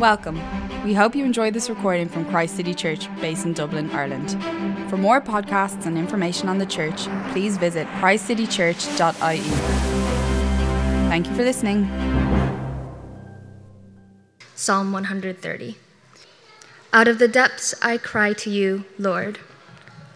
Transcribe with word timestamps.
Welcome. 0.00 0.40
We 0.82 0.94
hope 0.94 1.14
you 1.14 1.26
enjoyed 1.26 1.52
this 1.52 1.68
recording 1.68 2.08
from 2.08 2.24
Christ 2.24 2.56
City 2.56 2.72
Church, 2.72 3.14
based 3.20 3.44
in 3.44 3.52
Dublin, 3.52 3.90
Ireland. 3.90 4.30
For 4.88 4.96
more 4.96 5.20
podcasts 5.20 5.84
and 5.84 5.98
information 5.98 6.48
on 6.48 6.56
the 6.56 6.64
church, 6.64 7.06
please 7.32 7.58
visit 7.58 7.86
christcitychurch.ie. 7.98 9.40
Thank 11.10 11.26
you 11.26 11.34
for 11.34 11.42
listening. 11.42 11.84
Psalm 14.54 14.90
130. 14.90 15.76
Out 16.94 17.06
of 17.06 17.18
the 17.18 17.28
depths 17.28 17.74
I 17.82 17.98
cry 17.98 18.32
to 18.32 18.48
you, 18.48 18.86
Lord. 18.98 19.38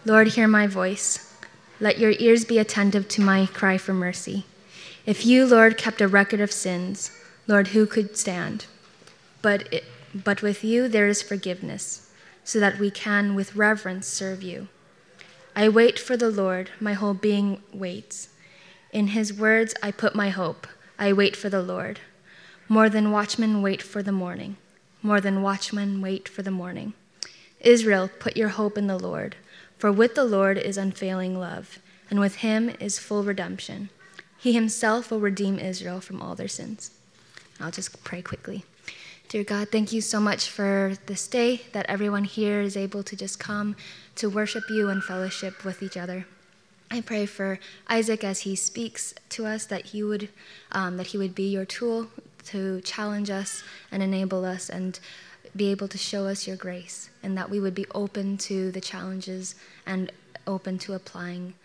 Lord, 0.03 0.29
hear 0.29 0.47
my 0.47 0.65
voice. 0.65 1.31
Let 1.79 1.99
your 1.99 2.15
ears 2.17 2.43
be 2.43 2.57
attentive 2.57 3.07
to 3.09 3.21
my 3.21 3.45
cry 3.45 3.77
for 3.77 3.93
mercy. 3.93 4.45
If 5.05 5.27
you, 5.27 5.45
Lord, 5.45 5.77
kept 5.77 6.01
a 6.01 6.07
record 6.07 6.39
of 6.39 6.51
sins, 6.51 7.11
Lord, 7.45 7.67
who 7.67 7.85
could 7.85 8.17
stand? 8.17 8.65
But, 9.45 9.71
it, 9.71 9.83
but 10.15 10.41
with 10.41 10.63
you 10.63 10.87
there 10.87 11.07
is 11.07 11.21
forgiveness, 11.21 12.09
so 12.43 12.59
that 12.59 12.79
we 12.79 12.89
can 12.89 13.35
with 13.35 13.55
reverence 13.55 14.07
serve 14.07 14.41
you. 14.41 14.69
I 15.55 15.69
wait 15.69 15.99
for 15.99 16.17
the 16.17 16.31
Lord, 16.31 16.71
my 16.79 16.93
whole 16.93 17.13
being 17.13 17.61
waits. 17.71 18.29
In 18.91 19.09
his 19.09 19.31
words 19.31 19.75
I 19.83 19.91
put 19.91 20.15
my 20.15 20.29
hope. 20.29 20.65
I 20.97 21.13
wait 21.13 21.35
for 21.35 21.49
the 21.49 21.61
Lord. 21.61 21.99
More 22.67 22.89
than 22.89 23.11
watchmen 23.11 23.61
wait 23.61 23.83
for 23.83 24.01
the 24.01 24.11
morning. 24.11 24.57
More 25.03 25.21
than 25.21 25.43
watchmen 25.43 26.01
wait 26.01 26.27
for 26.27 26.41
the 26.41 26.49
morning. 26.49 26.93
Israel, 27.59 28.09
put 28.19 28.35
your 28.35 28.49
hope 28.49 28.79
in 28.79 28.87
the 28.87 28.97
Lord, 28.97 29.35
for 29.77 29.91
with 29.91 30.15
the 30.15 30.25
Lord 30.25 30.57
is 30.57 30.75
unfailing 30.75 31.37
love, 31.37 31.77
and 32.09 32.19
with 32.19 32.37
him 32.37 32.71
is 32.79 32.97
full 32.97 33.23
redemption. 33.23 33.91
He 34.39 34.53
himself 34.53 35.11
will 35.11 35.19
redeem 35.19 35.59
Israel 35.59 36.01
from 36.01 36.19
all 36.19 36.33
their 36.33 36.47
sins. 36.47 36.89
I'll 37.59 37.69
just 37.69 38.03
pray 38.03 38.23
quickly. 38.23 38.65
Dear 39.27 39.43
God, 39.43 39.69
thank 39.69 39.91
you 39.91 40.01
so 40.01 40.19
much 40.19 40.51
for 40.51 40.93
this 41.07 41.27
day 41.27 41.63
that 41.71 41.87
everyone 41.89 42.25
here 42.25 42.61
is 42.61 42.77
able 42.77 43.01
to 43.01 43.15
just 43.15 43.39
come 43.39 43.75
to 44.15 44.29
worship 44.29 44.69
you 44.69 44.89
and 44.89 45.03
fellowship 45.03 45.65
with 45.65 45.81
each 45.81 45.97
other. 45.97 46.27
I 46.91 47.01
pray 47.01 47.25
for 47.25 47.59
Isaac 47.87 48.23
as 48.23 48.41
he 48.41 48.55
speaks 48.55 49.15
to 49.29 49.47
us 49.47 49.65
that 49.65 49.87
he 49.87 50.03
would 50.03 50.29
um, 50.71 50.97
that 50.97 51.07
he 51.07 51.17
would 51.17 51.33
be 51.33 51.49
your 51.49 51.65
tool 51.65 52.07
to 52.45 52.81
challenge 52.81 53.31
us 53.31 53.63
and 53.91 54.03
enable 54.03 54.45
us 54.45 54.69
and 54.69 54.99
be 55.55 55.71
able 55.71 55.87
to 55.87 55.97
show 55.97 56.27
us 56.27 56.45
your 56.45 56.55
grace, 56.55 57.09
and 57.23 57.35
that 57.35 57.49
we 57.49 57.59
would 57.59 57.73
be 57.73 57.87
open 57.95 58.37
to 58.37 58.71
the 58.71 58.81
challenges 58.81 59.55
and 59.87 60.11
open 60.45 60.77
to 60.77 60.93
applying 60.93 61.55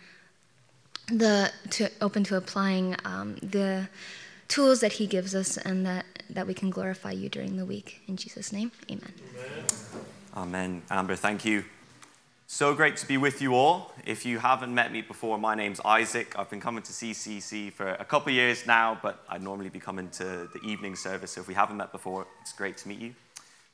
the 1.07 1.51
to 1.69 1.89
open 2.01 2.23
to 2.23 2.37
applying 2.37 2.95
um, 3.05 3.35
the 3.43 3.87
tools 4.51 4.81
that 4.81 4.93
He 4.93 5.07
gives 5.07 5.33
us, 5.33 5.57
and 5.57 5.85
that, 5.85 6.05
that 6.29 6.45
we 6.45 6.53
can 6.53 6.69
glorify 6.69 7.11
you 7.11 7.29
during 7.29 7.55
the 7.55 7.65
week. 7.65 8.01
In 8.07 8.17
Jesus' 8.17 8.51
name, 8.51 8.71
amen. 8.91 9.13
Amen. 10.35 10.81
Amber, 10.89 11.15
thank 11.15 11.45
you. 11.45 11.63
So 12.47 12.73
great 12.75 12.97
to 12.97 13.07
be 13.07 13.15
with 13.15 13.41
you 13.41 13.55
all. 13.55 13.93
If 14.05 14.25
you 14.25 14.39
haven't 14.39 14.75
met 14.75 14.91
me 14.91 15.01
before, 15.01 15.37
my 15.37 15.55
name's 15.55 15.79
Isaac. 15.85 16.37
I've 16.37 16.49
been 16.49 16.59
coming 16.59 16.83
to 16.83 16.91
CCC 16.91 17.71
for 17.71 17.87
a 17.87 18.03
couple 18.03 18.33
years 18.33 18.67
now, 18.67 18.99
but 19.01 19.23
I'd 19.29 19.41
normally 19.41 19.69
be 19.69 19.79
coming 19.79 20.09
to 20.09 20.49
the 20.53 20.59
evening 20.61 20.97
service. 20.97 21.31
So 21.31 21.39
if 21.39 21.47
we 21.47 21.53
haven't 21.53 21.77
met 21.77 21.93
before, 21.93 22.27
it's 22.41 22.51
great 22.51 22.75
to 22.79 22.89
meet 22.89 22.99
you. 22.99 23.15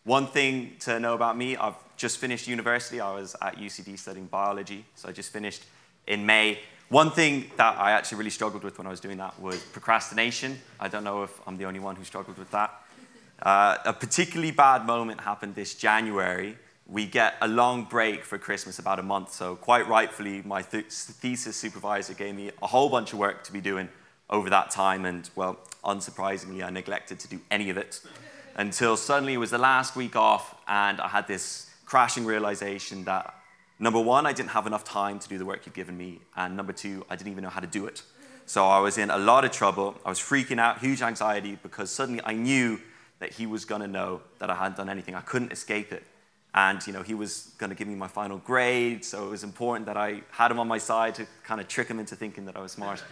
One 0.04 0.28
thing 0.28 0.76
to 0.82 1.00
know 1.00 1.16
about 1.16 1.36
me, 1.36 1.58
I've 1.58 1.74
just 1.98 2.20
finished 2.20 2.48
university. 2.48 3.02
I 3.02 3.16
was 3.16 3.36
at 3.42 3.58
UCD 3.58 3.98
studying 3.98 4.28
biology, 4.28 4.86
so 4.94 5.10
I 5.10 5.12
just 5.12 5.34
finished 5.34 5.64
in 6.06 6.24
May. 6.24 6.60
One 6.90 7.12
thing 7.12 7.52
that 7.58 7.78
I 7.78 7.92
actually 7.92 8.20
really 8.20 8.30
struggled 8.30 8.64
with 8.64 8.78
when 8.78 8.88
I 8.88 8.90
was 8.90 9.02
doing 9.02 9.18
that 9.18 9.38
was 9.42 9.62
procrastination. 9.62 10.58
I 10.80 10.88
don't 10.88 11.04
know 11.04 11.24
if 11.24 11.38
I'm 11.46 11.58
the 11.58 11.66
only 11.66 11.82
one 11.82 11.98
who 11.98 12.06
struggled 12.06 12.38
with 12.38 12.50
that. 12.52 12.82
Uh, 13.42 13.76
a 13.84 13.92
particularly 13.92 14.52
bad 14.52 14.86
moment 14.86 15.20
happened 15.20 15.56
this 15.56 15.76
January. 15.76 16.58
We 16.88 17.06
get 17.06 17.34
a 17.42 17.48
long 17.48 17.84
break 17.84 18.24
for 18.24 18.38
Christmas, 18.38 18.80
about 18.80 19.00
a 19.00 19.04
month. 19.04 19.34
So, 19.34 19.58
quite 19.58 19.86
rightfully, 19.90 20.42
my 20.44 20.62
th- 20.62 20.86
thesis 20.86 21.58
supervisor 21.58 22.14
gave 22.14 22.36
me 22.36 22.52
a 22.62 22.68
whole 22.68 22.90
bunch 22.90 23.12
of 23.12 23.20
work 23.20 23.44
to 23.44 23.52
be 23.52 23.60
doing 23.60 23.90
over 24.30 24.50
that 24.50 24.72
time. 24.72 25.04
And, 25.04 25.30
well, 25.36 25.60
unsurprisingly, 25.84 26.64
I 26.64 26.70
neglected 26.70 27.20
to 27.20 27.28
do 27.28 27.42
any 27.52 27.70
of 27.70 27.78
it 27.78 28.00
until 28.56 28.96
suddenly 28.96 29.34
it 29.34 29.38
was 29.38 29.52
the 29.52 29.58
last 29.58 29.98
week 29.98 30.16
off, 30.16 30.56
and 30.70 31.02
I 31.02 31.10
had 31.10 31.28
this 31.28 31.70
crashing 31.86 32.26
realization 32.26 33.04
that 33.04 33.36
Number 33.80 34.00
one, 34.00 34.26
I 34.26 34.34
didn't 34.34 34.50
have 34.50 34.66
enough 34.66 34.84
time 34.84 35.20
to 35.20 35.30
do 35.30 35.38
the 35.38 35.46
work 35.46 35.66
you'd 35.66 35.76
given 35.76 35.98
me. 35.98 36.22
And 36.36 36.58
number 36.58 36.74
two, 36.74 37.06
I 37.10 37.16
didn't 37.16 37.32
even 37.32 37.44
know 37.44 37.50
how 37.50 37.60
to 37.60 37.68
do 37.68 37.86
it. 37.86 38.02
So 38.46 38.66
I 38.66 38.80
was 38.80 38.98
in 38.98 39.10
a 39.10 39.18
lot 39.18 39.46
of 39.46 39.52
trouble. 39.52 39.96
I 40.06 40.10
was 40.10 40.20
freaking 40.20 40.60
out, 40.60 40.80
huge 40.80 41.02
anxiety, 41.02 41.60
because 41.62 41.92
suddenly 41.92 42.22
I 42.26 42.34
knew 42.34 42.80
that 43.20 43.34
he 43.34 43.46
was 43.46 43.66
going 43.66 43.82
to 43.82 43.88
know 43.88 44.22
that 44.40 44.50
I 44.50 44.56
hadn't 44.56 44.78
done 44.78 44.90
anything. 44.90 45.16
I 45.16 45.22
couldn't 45.22 45.52
escape 45.52 45.92
it. 45.92 46.04
And 46.54 46.86
you 46.88 46.94
know, 46.94 47.04
he 47.04 47.14
was 47.14 47.52
going 47.58 47.70
to 47.70 47.76
give 47.76 47.88
me 47.88 47.96
my 47.96 48.08
final 48.08 48.38
grade, 48.40 49.06
so 49.06 49.28
it 49.28 49.30
was 49.30 49.44
important 49.44 49.86
that 49.86 49.98
I 49.98 50.22
had 50.32 50.50
him 50.50 50.60
on 50.60 50.68
my 50.68 50.78
side 50.80 51.14
to 51.16 51.28
kind 51.44 51.62
of 51.62 51.68
trick 51.68 51.88
him 51.88 52.00
into 52.00 52.16
thinking 52.16 52.46
that 52.46 52.56
I 52.56 52.62
was 52.62 52.72
smart. 52.72 53.04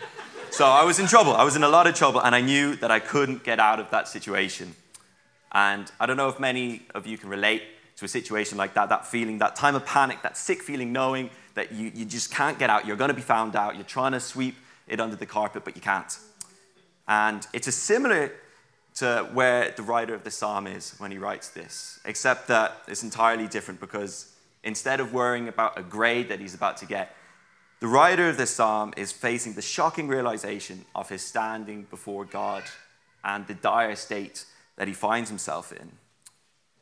so 0.52 0.66
I 0.66 0.84
was 0.84 1.00
in 1.00 1.06
trouble. 1.06 1.34
I 1.34 1.44
was 1.44 1.56
in 1.56 1.64
a 1.64 1.70
lot 1.70 1.86
of 1.86 1.94
trouble, 1.96 2.22
and 2.22 2.34
I 2.34 2.42
knew 2.42 2.76
that 2.78 2.90
I 2.90 3.00
couldn't 3.00 3.44
get 3.44 3.60
out 3.60 3.80
of 3.80 3.92
that 3.92 4.08
situation. 4.08 4.74
And 5.52 5.92
I 6.00 6.06
don't 6.06 6.18
know 6.18 6.30
if 6.30 6.40
many 6.40 6.88
of 6.96 7.06
you 7.06 7.18
can 7.18 7.30
relate, 7.30 7.62
to 7.98 8.06
a 8.06 8.08
situation 8.08 8.58
like 8.58 8.74
that, 8.74 8.90
that 8.90 9.06
feeling, 9.06 9.38
that 9.40 9.56
time 9.56 9.76
of 9.76 9.86
panic, 9.86 10.22
that 10.24 10.38
sick 10.38 10.62
feeling, 10.62 10.92
knowing 10.92 11.30
that 11.54 11.72
you, 11.72 11.92
you 11.96 12.06
just 12.06 12.34
can't 12.34 12.60
get 12.60 12.70
out, 12.70 12.86
you're 12.86 12.98
going 12.98 13.10
to 13.10 13.16
be 13.16 13.22
found 13.22 13.56
out, 13.56 13.76
you're 13.76 13.84
trying 13.84 14.12
to 14.12 14.20
sweep 14.20 14.56
it 14.88 15.00
under 15.00 15.16
the 15.16 15.26
carpet, 15.26 15.64
but 15.64 15.76
you 15.76 15.82
can't. 15.82 16.18
And 17.08 17.48
it's 17.54 17.68
a 17.68 17.72
similar 17.72 18.32
to 18.96 19.30
where 19.34 19.72
the 19.72 19.84
writer 19.84 20.14
of 20.14 20.24
the 20.24 20.32
psalm 20.32 20.68
is 20.68 20.96
when 20.98 21.12
he 21.12 21.18
writes 21.18 21.50
this, 21.50 22.00
except 22.06 22.48
that 22.48 22.78
it's 22.88 23.04
entirely 23.04 23.48
different 23.48 23.80
because 23.80 24.32
instead 24.64 25.00
of 25.00 25.14
worrying 25.14 25.48
about 25.48 25.78
a 25.78 25.84
grade 25.84 26.30
that 26.30 26.40
he's 26.40 26.54
about 26.54 26.78
to 26.78 26.86
get, 26.86 27.16
the 27.82 27.88
writer 27.88 28.30
of 28.30 28.38
the 28.38 28.48
psalm 28.48 28.94
is 28.96 29.12
facing 29.12 29.54
the 29.54 29.62
shocking 29.62 30.08
realization 30.08 30.86
of 30.96 31.10
his 31.10 31.22
standing 31.22 31.84
before 31.90 32.26
God 32.26 32.64
and 33.24 33.46
the 33.48 33.54
dire 33.54 33.96
state 33.96 34.46
that 34.78 34.88
he 34.88 34.94
finds 34.94 35.30
himself 35.30 35.72
in 35.72 35.92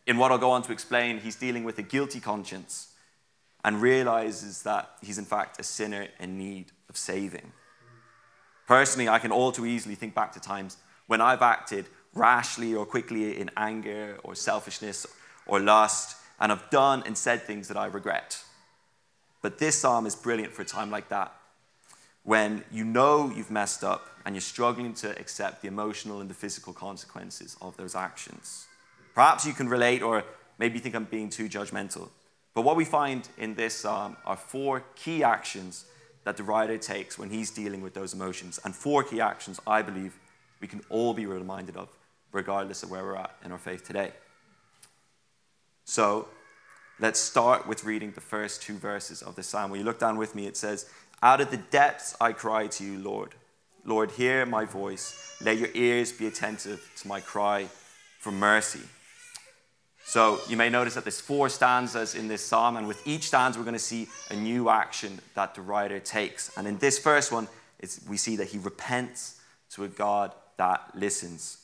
in 0.06 0.18
what 0.18 0.32
I'll 0.32 0.38
go 0.38 0.52
on 0.52 0.64
to 0.64 0.72
explain, 0.72 1.20
he's 1.20 1.36
dealing 1.36 1.64
with 1.64 1.78
a 1.78 1.84
guilty 1.84 2.20
conscience 2.20 2.94
and 3.64 3.82
realizes 3.82 4.64
that 4.64 4.92
he's 5.02 5.18
in 5.18 5.26
fact 5.26 5.60
a 5.60 5.64
sinner 5.64 6.08
in 6.20 6.38
need 6.38 6.72
of 6.90 6.98
saving. 6.98 7.54
Personally, 8.68 9.10
I 9.10 9.20
can 9.20 9.32
all 9.32 9.52
too 9.52 9.66
easily 9.66 9.96
think 9.96 10.14
back 10.14 10.34
to 10.34 10.40
times 10.40 10.78
when 11.08 11.22
I've 11.22 11.42
acted 11.42 11.86
rashly 12.14 12.76
or 12.76 12.86
quickly 12.86 13.40
in 13.40 13.50
anger 13.58 14.18
or 14.24 14.36
selfishness 14.36 15.08
or 15.46 15.60
lust, 15.60 16.18
and 16.40 16.52
I've 16.52 16.70
done 16.70 17.04
and 17.06 17.18
said 17.18 17.44
things 17.44 17.68
that 17.68 17.78
I 17.78 17.86
regret. 17.88 18.44
But 19.42 19.58
this 19.58 19.80
psalm 19.80 20.06
is 20.06 20.16
brilliant 20.16 20.54
for 20.54 20.62
a 20.62 20.66
time 20.66 20.92
like 20.92 21.10
that, 21.10 21.34
when 22.24 22.64
you 22.72 22.86
know 22.86 23.32
you've 23.36 23.52
messed 23.52 23.84
up 23.84 24.10
and 24.26 24.36
you're 24.36 24.42
struggling 24.42 24.94
to 24.96 25.18
accept 25.20 25.62
the 25.62 25.68
emotional 25.68 26.22
and 26.22 26.30
the 26.30 26.34
physical 26.34 26.72
consequences 26.72 27.58
of 27.62 27.76
those 27.76 27.96
actions. 27.96 28.68
Perhaps 29.14 29.46
you 29.46 29.54
can 29.54 29.70
relate, 29.70 30.02
or 30.02 30.24
maybe 30.58 30.76
you 30.76 30.82
think 30.82 30.96
I'm 30.96 31.06
being 31.06 31.30
too 31.30 31.48
judgmental. 31.48 32.10
But 32.54 32.62
what 32.62 32.76
we 32.76 32.86
find 32.86 33.28
in 33.38 33.56
this 33.56 33.74
psalm 33.74 34.18
are 34.26 34.38
four 34.38 34.84
key 34.96 35.24
actions 35.24 35.86
that 36.24 36.38
the 36.38 36.44
writer 36.44 36.78
takes 36.78 37.18
when 37.18 37.30
he's 37.30 37.52
dealing 37.52 37.82
with 37.82 37.94
those 37.94 38.14
emotions. 38.14 38.60
And 38.64 38.76
four 38.76 39.04
key 39.04 39.22
actions 39.22 39.60
I 39.68 39.82
believe 39.82 40.18
we 40.62 40.68
can 40.68 40.82
all 40.90 41.14
be 41.14 41.26
reminded 41.26 41.76
of, 41.76 41.90
regardless 42.32 42.84
of 42.84 42.92
where 42.92 43.04
we're 43.04 43.18
at 43.18 43.36
in 43.44 43.52
our 43.52 43.58
faith 43.58 43.86
today. 43.86 44.12
So 45.86 46.28
let's 47.00 47.20
start 47.20 47.68
with 47.68 47.84
reading 47.84 48.12
the 48.12 48.22
first 48.22 48.62
two 48.62 48.78
verses 48.78 49.22
of 49.22 49.36
the 49.36 49.44
psalm. 49.44 49.72
When 49.72 49.80
you 49.80 49.86
look 49.86 50.00
down 50.00 50.18
with 50.18 50.36
me, 50.36 50.48
it 50.48 50.56
says, 50.56 50.90
Out 51.22 51.42
of 51.42 51.52
the 51.52 51.58
depths 51.58 52.16
I 52.22 52.32
cry 52.32 52.68
to 52.68 52.84
you, 52.84 53.00
Lord. 53.00 53.36
Lord, 53.86 54.12
hear 54.12 54.46
my 54.46 54.64
voice. 54.64 55.38
Let 55.44 55.58
your 55.58 55.70
ears 55.74 56.14
be 56.14 56.28
attentive 56.28 56.90
to 57.02 57.08
my 57.08 57.20
cry 57.20 57.68
for 58.20 58.32
mercy. 58.32 58.80
So 60.06 60.42
you 60.50 60.58
may 60.58 60.70
notice 60.70 60.96
that 60.96 61.06
there's 61.06 61.22
four 61.22 61.50
stanzas 61.50 62.14
in 62.14 62.28
this 62.28 62.46
psalm, 62.46 62.78
and 62.78 62.88
with 62.88 63.06
each 63.08 63.28
stanza, 63.28 63.58
we're 63.58 63.66
going 63.66 63.74
to 63.74 63.80
see 63.80 64.08
a 64.30 64.36
new 64.36 64.70
action 64.70 65.20
that 65.34 65.56
the 65.56 65.62
writer 65.62 66.00
takes. 66.00 66.56
And 66.58 66.68
in 66.68 66.78
this 66.78 67.00
first 67.00 67.32
one, 67.32 67.48
we 68.08 68.18
see 68.18 68.36
that 68.36 68.50
he 68.50 68.58
repents 68.58 69.40
to 69.72 69.86
a 69.86 69.88
God 69.88 70.34
that 70.58 70.92
listens. 70.94 71.58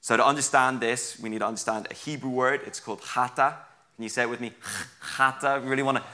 So 0.00 0.16
to 0.16 0.26
understand 0.26 0.80
this, 0.80 1.18
we 1.18 1.30
need 1.30 1.38
to 1.38 1.46
understand 1.46 1.86
a 1.90 1.94
Hebrew 1.94 2.30
word. 2.30 2.60
It's 2.66 2.80
called 2.80 3.00
chata. 3.00 3.54
Can 3.96 4.02
you 4.02 4.08
say 4.08 4.22
it 4.22 4.28
with 4.28 4.40
me? 4.40 4.52
Chata. 5.16 5.66
Really 5.66 5.82
want 5.82 5.98
to? 5.98 6.04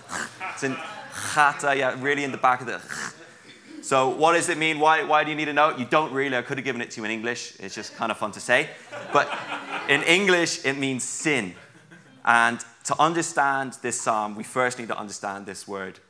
It's 0.52 0.62
in 0.62 0.76
chata. 1.12 1.76
Yeah, 1.76 1.96
really 1.98 2.24
in 2.24 2.30
the 2.30 2.38
back 2.38 2.60
of 2.60 2.66
the. 2.66 2.80
So 3.82 4.10
what 4.10 4.34
does 4.34 4.48
it 4.48 4.58
mean? 4.58 4.78
Why, 4.78 5.02
why 5.02 5.24
do 5.24 5.30
you 5.30 5.36
need 5.36 5.46
to 5.46 5.52
know? 5.52 5.76
You 5.76 5.86
don't 5.86 6.12
really. 6.12 6.36
I 6.36 6.42
could 6.42 6.58
have 6.58 6.64
given 6.64 6.82
it 6.82 6.90
to 6.92 7.00
you 7.00 7.04
in 7.06 7.10
English. 7.10 7.56
It's 7.58 7.74
just 7.74 7.96
kind 7.96 8.12
of 8.12 8.18
fun 8.18 8.30
to 8.32 8.40
say. 8.40 8.68
But 9.12 9.28
in 9.88 10.02
English, 10.02 10.64
it 10.64 10.76
means 10.76 11.02
sin. 11.02 11.54
And 12.24 12.60
to 12.84 13.00
understand 13.00 13.78
this 13.82 14.00
psalm, 14.00 14.34
we 14.36 14.44
first 14.44 14.78
need 14.78 14.88
to 14.88 14.98
understand 14.98 15.46
this 15.46 15.66
word. 15.66 16.00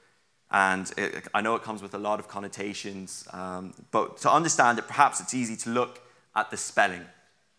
And 0.50 0.90
it, 0.96 1.28
I 1.32 1.40
know 1.40 1.54
it 1.54 1.62
comes 1.62 1.82
with 1.82 1.94
a 1.94 1.98
lot 1.98 2.18
of 2.18 2.28
connotations, 2.28 3.26
um, 3.32 3.74
but 3.90 4.18
to 4.18 4.30
understand 4.30 4.78
it, 4.78 4.88
perhaps 4.88 5.20
it's 5.20 5.34
easy 5.34 5.56
to 5.58 5.70
look 5.70 6.00
at 6.34 6.50
the 6.50 6.56
spelling. 6.56 7.04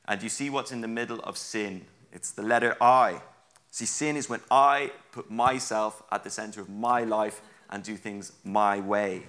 And 0.05 0.21
you 0.21 0.29
see 0.29 0.49
what's 0.49 0.71
in 0.71 0.81
the 0.81 0.87
middle 0.87 1.19
of 1.21 1.37
sin 1.37 1.85
It's 2.11 2.31
the 2.31 2.41
letter 2.41 2.75
I. 2.81 3.21
See, 3.69 3.85
sin 3.85 4.17
is 4.17 4.29
when 4.29 4.41
I 4.51 4.91
put 5.13 5.31
myself 5.31 6.03
at 6.11 6.23
the 6.23 6.29
center 6.29 6.59
of 6.59 6.69
my 6.69 7.03
life 7.05 7.41
and 7.69 7.83
do 7.83 7.95
things 7.95 8.33
my 8.43 8.81
way. 8.81 9.23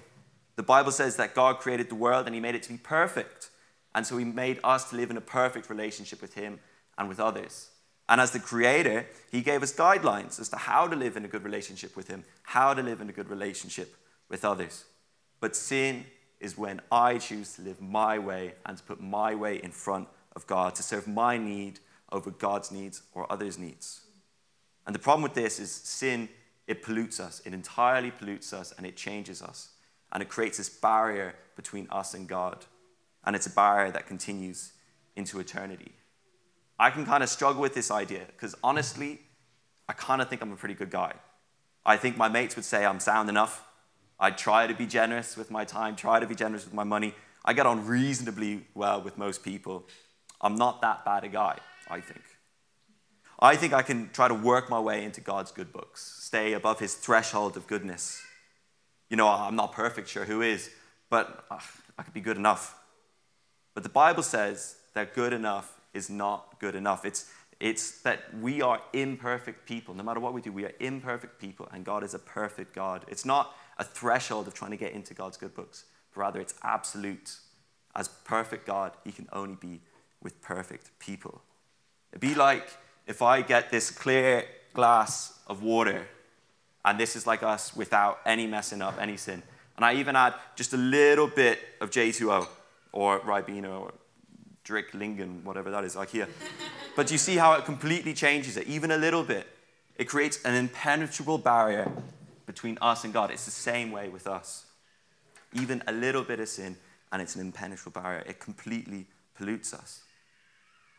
The 0.56 0.64
Bible 0.64 0.90
says 0.90 1.16
that 1.16 1.34
God 1.34 1.58
created 1.58 1.88
the 1.88 1.94
world 1.94 2.26
and 2.26 2.34
He 2.34 2.40
made 2.40 2.56
it 2.56 2.62
to 2.64 2.70
be 2.70 2.78
perfect. 2.78 3.50
And 3.94 4.04
so 4.04 4.18
He 4.18 4.24
made 4.24 4.58
us 4.64 4.90
to 4.90 4.96
live 4.96 5.10
in 5.10 5.16
a 5.16 5.20
perfect 5.20 5.70
relationship 5.70 6.20
with 6.20 6.34
Him 6.34 6.58
and 6.98 7.08
with 7.08 7.20
others. 7.20 7.70
And 8.12 8.20
as 8.20 8.32
the 8.32 8.40
Creator, 8.40 9.06
He 9.30 9.40
gave 9.40 9.62
us 9.62 9.72
guidelines 9.72 10.38
as 10.38 10.50
to 10.50 10.56
how 10.56 10.86
to 10.86 10.94
live 10.94 11.16
in 11.16 11.24
a 11.24 11.28
good 11.28 11.44
relationship 11.44 11.96
with 11.96 12.08
Him, 12.08 12.24
how 12.42 12.74
to 12.74 12.82
live 12.82 13.00
in 13.00 13.08
a 13.08 13.12
good 13.12 13.30
relationship 13.30 13.96
with 14.28 14.44
others. 14.44 14.84
But 15.40 15.56
sin 15.56 16.04
is 16.38 16.58
when 16.58 16.82
I 16.92 17.16
choose 17.16 17.54
to 17.54 17.62
live 17.62 17.80
my 17.80 18.18
way 18.18 18.52
and 18.66 18.76
to 18.76 18.82
put 18.84 19.00
my 19.00 19.34
way 19.34 19.62
in 19.62 19.70
front 19.70 20.08
of 20.36 20.46
God, 20.46 20.74
to 20.74 20.82
serve 20.82 21.08
my 21.08 21.38
need 21.38 21.80
over 22.10 22.30
God's 22.30 22.70
needs 22.70 23.00
or 23.14 23.32
others' 23.32 23.56
needs. 23.56 24.02
And 24.84 24.94
the 24.94 24.98
problem 24.98 25.22
with 25.22 25.32
this 25.32 25.58
is 25.58 25.70
sin, 25.70 26.28
it 26.66 26.82
pollutes 26.82 27.18
us. 27.18 27.40
It 27.46 27.54
entirely 27.54 28.10
pollutes 28.10 28.52
us 28.52 28.74
and 28.76 28.84
it 28.84 28.94
changes 28.94 29.40
us. 29.40 29.70
And 30.12 30.22
it 30.22 30.28
creates 30.28 30.58
this 30.58 30.68
barrier 30.68 31.34
between 31.56 31.88
us 31.88 32.12
and 32.12 32.28
God. 32.28 32.66
And 33.24 33.34
it's 33.34 33.46
a 33.46 33.54
barrier 33.54 33.90
that 33.92 34.06
continues 34.06 34.74
into 35.16 35.40
eternity. 35.40 35.92
I 36.82 36.90
can 36.90 37.06
kind 37.06 37.22
of 37.22 37.28
struggle 37.28 37.62
with 37.62 37.74
this 37.74 37.92
idea 37.92 38.22
because 38.26 38.56
honestly, 38.64 39.20
I 39.88 39.92
kind 39.92 40.20
of 40.20 40.28
think 40.28 40.42
I'm 40.42 40.50
a 40.50 40.56
pretty 40.56 40.74
good 40.74 40.90
guy. 40.90 41.12
I 41.86 41.96
think 41.96 42.16
my 42.16 42.28
mates 42.28 42.56
would 42.56 42.64
say 42.64 42.84
I'm 42.84 42.98
sound 42.98 43.28
enough. 43.28 43.64
I 44.18 44.32
try 44.32 44.66
to 44.66 44.74
be 44.74 44.86
generous 44.86 45.36
with 45.36 45.48
my 45.48 45.64
time, 45.64 45.94
try 45.94 46.18
to 46.18 46.26
be 46.26 46.34
generous 46.34 46.64
with 46.64 46.74
my 46.74 46.82
money. 46.82 47.14
I 47.44 47.52
get 47.52 47.66
on 47.66 47.86
reasonably 47.86 48.66
well 48.74 49.00
with 49.00 49.16
most 49.16 49.44
people. 49.44 49.86
I'm 50.40 50.56
not 50.56 50.80
that 50.82 51.04
bad 51.04 51.22
a 51.22 51.28
guy, 51.28 51.58
I 51.88 52.00
think. 52.00 52.24
I 53.38 53.54
think 53.54 53.72
I 53.72 53.82
can 53.82 54.10
try 54.12 54.26
to 54.26 54.34
work 54.34 54.68
my 54.68 54.80
way 54.80 55.04
into 55.04 55.20
God's 55.20 55.52
good 55.52 55.72
books, 55.72 56.16
stay 56.18 56.52
above 56.52 56.80
his 56.80 56.94
threshold 56.94 57.56
of 57.56 57.68
goodness. 57.68 58.20
You 59.08 59.16
know, 59.16 59.28
I'm 59.28 59.54
not 59.54 59.70
perfect, 59.70 60.08
sure, 60.08 60.24
who 60.24 60.42
is? 60.42 60.68
But 61.08 61.44
uh, 61.48 61.60
I 61.96 62.02
could 62.02 62.14
be 62.14 62.20
good 62.20 62.36
enough. 62.36 62.76
But 63.72 63.84
the 63.84 63.88
Bible 63.88 64.24
says 64.24 64.78
that 64.94 65.14
good 65.14 65.32
enough 65.32 65.78
is 65.94 66.10
not 66.10 66.58
good 66.58 66.74
enough. 66.74 67.04
It's, 67.04 67.30
it's 67.60 68.00
that 68.02 68.34
we 68.40 68.62
are 68.62 68.82
imperfect 68.92 69.66
people. 69.66 69.94
No 69.94 70.02
matter 70.02 70.20
what 70.20 70.34
we 70.34 70.40
do, 70.40 70.52
we 70.52 70.64
are 70.64 70.72
imperfect 70.80 71.40
people, 71.40 71.68
and 71.72 71.84
God 71.84 72.02
is 72.02 72.14
a 72.14 72.18
perfect 72.18 72.74
God. 72.74 73.04
It's 73.08 73.24
not 73.24 73.54
a 73.78 73.84
threshold 73.84 74.48
of 74.48 74.54
trying 74.54 74.72
to 74.72 74.76
get 74.76 74.92
into 74.92 75.14
God's 75.14 75.36
good 75.36 75.54
books, 75.54 75.84
but 76.14 76.20
rather 76.20 76.40
it's 76.40 76.54
absolute. 76.62 77.36
As 77.94 78.08
perfect 78.08 78.66
God, 78.66 78.92
He 79.04 79.12
can 79.12 79.28
only 79.32 79.56
be 79.56 79.80
with 80.22 80.40
perfect 80.40 80.90
people. 80.98 81.42
It'd 82.10 82.20
be 82.20 82.34
like 82.34 82.68
if 83.06 83.22
I 83.22 83.42
get 83.42 83.70
this 83.70 83.90
clear 83.90 84.44
glass 84.72 85.38
of 85.46 85.62
water, 85.62 86.06
and 86.84 86.98
this 86.98 87.14
is 87.14 87.26
like 87.26 87.42
us 87.42 87.76
without 87.76 88.18
any 88.26 88.46
messing 88.46 88.82
up, 88.82 88.96
any 89.00 89.16
sin, 89.16 89.42
and 89.76 89.84
I 89.84 89.94
even 89.94 90.16
add 90.16 90.34
just 90.56 90.72
a 90.72 90.76
little 90.76 91.28
bit 91.28 91.58
of 91.80 91.90
J2O 91.90 92.46
or 92.92 93.20
Ribena 93.20 93.80
or 93.80 93.92
Dryck 94.64 94.90
Lingon, 94.92 95.42
whatever 95.42 95.70
that 95.70 95.84
is, 95.84 95.96
IKEA. 95.96 96.28
but 96.96 97.10
you 97.10 97.18
see 97.18 97.36
how 97.36 97.54
it 97.54 97.64
completely 97.64 98.14
changes 98.14 98.56
it, 98.56 98.66
even 98.66 98.90
a 98.90 98.96
little 98.96 99.22
bit. 99.22 99.46
It 99.96 100.04
creates 100.04 100.42
an 100.44 100.54
impenetrable 100.54 101.38
barrier 101.38 101.90
between 102.46 102.78
us 102.80 103.04
and 103.04 103.12
God. 103.12 103.30
It's 103.30 103.44
the 103.44 103.50
same 103.50 103.90
way 103.90 104.08
with 104.08 104.26
us. 104.26 104.66
Even 105.52 105.82
a 105.86 105.92
little 105.92 106.22
bit 106.22 106.40
of 106.40 106.48
sin, 106.48 106.76
and 107.10 107.20
it's 107.20 107.34
an 107.34 107.40
impenetrable 107.40 108.00
barrier. 108.00 108.22
It 108.26 108.40
completely 108.40 109.06
pollutes 109.34 109.74
us. 109.74 110.02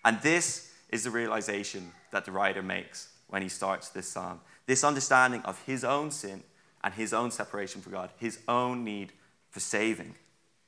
And 0.06 0.22
this 0.22 0.72
is 0.90 1.04
the 1.06 1.12
realization 1.12 1.92
that 2.12 2.26
the 2.26 2.32
writer 2.32 2.62
makes 2.62 3.10
when 3.28 3.42
he 3.42 3.50
starts 3.50 3.90
this 3.90 4.08
psalm. 4.08 4.40
This 4.68 4.84
understanding 4.84 5.42
of 5.42 5.62
his 5.66 5.84
own 5.84 6.12
sin 6.12 6.44
and 6.84 6.94
his 6.94 7.14
own 7.14 7.32
separation 7.32 7.82
from 7.82 7.94
God, 7.94 8.10
his 8.18 8.40
own 8.48 8.84
need 8.84 9.14
for 9.50 9.60
saving. 9.60 10.16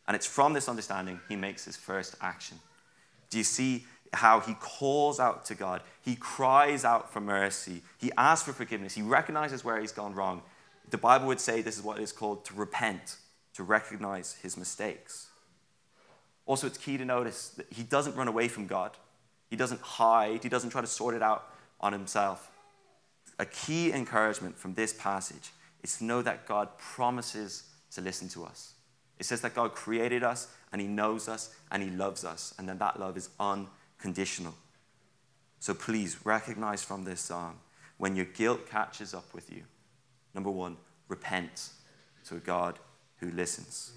And 0.07 0.15
it's 0.15 0.25
from 0.25 0.53
this 0.53 0.69
understanding 0.69 1.19
he 1.29 1.35
makes 1.35 1.65
his 1.65 1.75
first 1.75 2.15
action. 2.21 2.57
Do 3.35 3.39
you 3.39 3.43
see 3.43 3.83
how 4.13 4.39
he 4.39 4.53
calls 4.53 5.19
out 5.19 5.43
to 5.47 5.55
God? 5.55 5.81
He 6.01 6.15
cries 6.15 6.85
out 6.85 7.11
for 7.11 7.19
mercy. 7.19 7.81
He 7.97 8.09
asks 8.17 8.47
for 8.47 8.53
forgiveness. 8.53 8.95
He 8.95 9.01
recognizes 9.01 9.61
where 9.61 9.77
he's 9.77 9.91
gone 9.91 10.15
wrong. 10.15 10.41
The 10.89 10.97
Bible 10.97 11.27
would 11.27 11.41
say 11.41 11.61
this 11.61 11.77
is 11.77 11.83
what 11.83 11.99
is 11.99 12.13
called 12.13 12.45
to 12.45 12.53
repent, 12.53 13.17
to 13.55 13.63
recognize 13.63 14.37
his 14.41 14.55
mistakes. 14.55 15.27
Also, 16.45 16.65
it's 16.65 16.77
key 16.77 16.97
to 16.97 17.03
notice 17.03 17.49
that 17.57 17.65
he 17.69 17.83
doesn't 17.83 18.15
run 18.15 18.29
away 18.29 18.47
from 18.47 18.67
God. 18.67 18.91
He 19.49 19.57
doesn't 19.57 19.81
hide, 19.81 20.41
he 20.41 20.47
doesn't 20.47 20.69
try 20.69 20.79
to 20.79 20.87
sort 20.87 21.13
it 21.13 21.21
out 21.21 21.49
on 21.81 21.91
himself. 21.91 22.49
A 23.37 23.45
key 23.45 23.91
encouragement 23.91 24.57
from 24.57 24.75
this 24.75 24.93
passage 24.93 25.51
is 25.83 25.97
to 25.97 26.05
know 26.05 26.21
that 26.21 26.47
God 26.47 26.69
promises 26.77 27.63
to 27.95 27.99
listen 27.99 28.29
to 28.29 28.45
us. 28.45 28.75
It 29.19 29.25
says 29.25 29.41
that 29.41 29.53
God 29.53 29.75
created 29.75 30.23
us 30.23 30.47
and 30.75 30.81
he 30.81 30.89
knows 30.89 31.29
us 31.29 31.55
and 31.71 31.81
he 31.81 31.89
loves 31.89 32.25
us, 32.25 32.53
and 32.59 32.67
then 32.67 32.77
that 32.79 32.99
love 32.99 33.15
is 33.15 33.29
unconditional. 33.39 34.53
So 35.61 35.73
please 35.73 36.17
recognize 36.25 36.83
from 36.83 37.05
this 37.05 37.21
song 37.21 37.59
when 37.95 38.17
your 38.17 38.25
guilt 38.25 38.69
catches 38.69 39.13
up 39.13 39.33
with 39.33 39.49
you, 39.49 39.63
number 40.33 40.51
one, 40.51 40.75
repent 41.07 41.69
to 42.25 42.35
a 42.35 42.39
God 42.39 42.77
who 43.21 43.31
listens. 43.31 43.93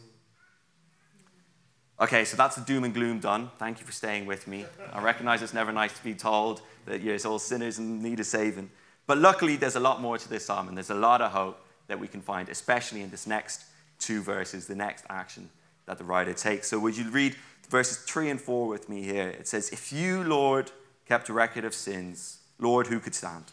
Okay, 1.99 2.25
so 2.25 2.37
that's 2.37 2.55
the 2.55 2.65
doom 2.65 2.85
and 2.85 2.95
gloom 2.95 3.19
done. 3.19 3.51
Thank 3.59 3.81
you 3.81 3.85
for 3.85 3.91
staying 3.91 4.27
with 4.27 4.47
me. 4.47 4.65
I 4.93 5.03
recognize 5.03 5.43
it's 5.43 5.53
never 5.53 5.73
nice 5.73 5.93
to 5.99 6.05
be 6.05 6.15
told 6.15 6.63
that 6.87 7.01
you're 7.01 7.19
all 7.27 7.41
sinners 7.41 7.79
and 7.79 8.01
need 8.05 8.21
a 8.21 8.25
saving. 8.25 8.71
But 9.09 9.19
luckily, 9.19 9.57
there's 9.57 9.75
a 9.75 9.81
lot 9.81 10.01
more 10.01 10.17
to 10.17 10.29
this 10.29 10.47
psalm, 10.47 10.69
and 10.69 10.77
there's 10.77 10.91
a 10.91 10.95
lot 10.95 11.23
of 11.23 11.33
hope 11.33 11.59
that 11.89 11.99
we 11.99 12.07
can 12.07 12.21
find, 12.21 12.49
especially 12.49 13.01
in 13.01 13.11
this 13.11 13.27
next 13.27 13.65
two 13.99 14.23
verses, 14.23 14.69
the 14.69 14.77
next 14.77 15.05
action 15.11 15.51
that 15.89 15.99
the 15.99 16.05
writer 16.05 16.35
takes. 16.35 16.69
So, 16.69 16.79
would 16.79 16.97
you 16.97 17.11
read 17.11 17.35
verses 17.69 17.99
three 17.99 18.31
and 18.31 18.41
four 18.41 18.69
with 18.69 18.89
me 18.89 19.03
here? 19.03 19.29
It 19.29 19.49
says, 19.49 19.71
If 19.71 19.93
you, 19.93 20.23
Lord, 20.23 20.71
kept 21.07 21.29
a 21.29 21.33
record 21.33 21.65
of 21.65 21.75
sins, 21.75 22.39
Lord, 22.59 22.87
who 22.87 23.01
could 23.01 23.15
stand? 23.15 23.47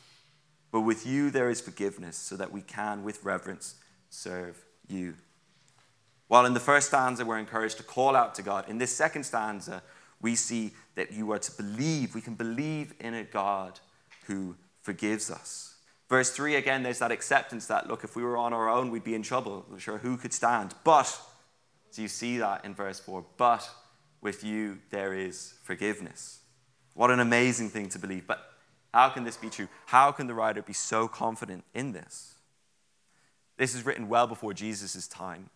But 0.72 0.82
with 0.82 1.08
you 1.08 1.32
there 1.32 1.50
is 1.50 1.62
forgiveness, 1.62 2.18
so 2.18 2.36
that 2.36 2.52
we 2.52 2.62
can, 2.62 3.04
with 3.04 3.24
reverence, 3.24 3.76
serve 4.10 4.64
you. 4.88 5.16
While 6.28 6.46
in 6.46 6.54
the 6.54 6.60
first 6.60 6.90
stanza, 6.90 7.26
we're 7.26 7.40
encouraged 7.40 7.78
to 7.78 7.84
call 7.84 8.16
out 8.16 8.36
to 8.36 8.42
God, 8.42 8.70
in 8.70 8.78
this 8.78 8.96
second 8.96 9.24
stanza, 9.24 9.82
we 10.22 10.36
see 10.36 10.74
that 10.96 11.12
you 11.12 11.32
are 11.32 11.40
to 11.40 11.52
believe. 11.52 12.16
We 12.16 12.22
can 12.22 12.36
believe 12.36 12.94
in 13.00 13.14
a 13.14 13.24
God 13.24 13.80
who 14.28 14.56
forgives 14.82 15.32
us. 15.32 15.76
Verse 16.10 16.32
3 16.32 16.56
again, 16.56 16.84
there's 16.84 17.00
that 17.00 17.12
acceptance 17.12 17.68
that, 17.68 17.88
look, 17.88 18.04
if 18.04 18.16
we 18.16 18.24
were 18.24 18.38
on 18.38 18.54
our 18.54 18.70
own, 18.70 18.92
we'd 18.92 19.04
be 19.04 19.16
in 19.16 19.24
trouble. 19.24 19.66
I'm 19.72 19.80
sure 19.80 19.98
who 19.98 20.18
could 20.18 20.34
stand? 20.34 20.74
But, 20.84 21.20
do 21.96 22.02
you 22.02 22.08
see 22.08 22.38
that 22.40 22.66
in 22.66 22.76
verse 22.76 23.00
4? 23.00 23.26
But 23.38 23.68
with 24.22 24.44
you 24.44 24.80
there 24.90 25.14
is 25.14 25.54
forgiveness. 25.64 26.40
What 26.94 27.10
an 27.12 27.20
amazing 27.20 27.70
thing 27.70 27.90
to 27.90 28.00
believe. 28.00 28.28
But 28.28 28.40
how 28.94 29.10
can 29.10 29.24
this 29.24 29.38
be 29.38 29.50
true? 29.50 29.68
How 29.88 30.12
can 30.12 30.28
the 30.28 30.34
writer 30.34 30.62
be 30.62 30.74
so 30.74 31.08
confident 31.08 31.64
in 31.74 31.94
this? 31.94 32.36
This 33.58 33.74
is 33.74 33.86
written 33.86 34.10
well 34.10 34.28
before 34.28 34.54
Jesus' 34.54 35.08
time. 35.08 35.50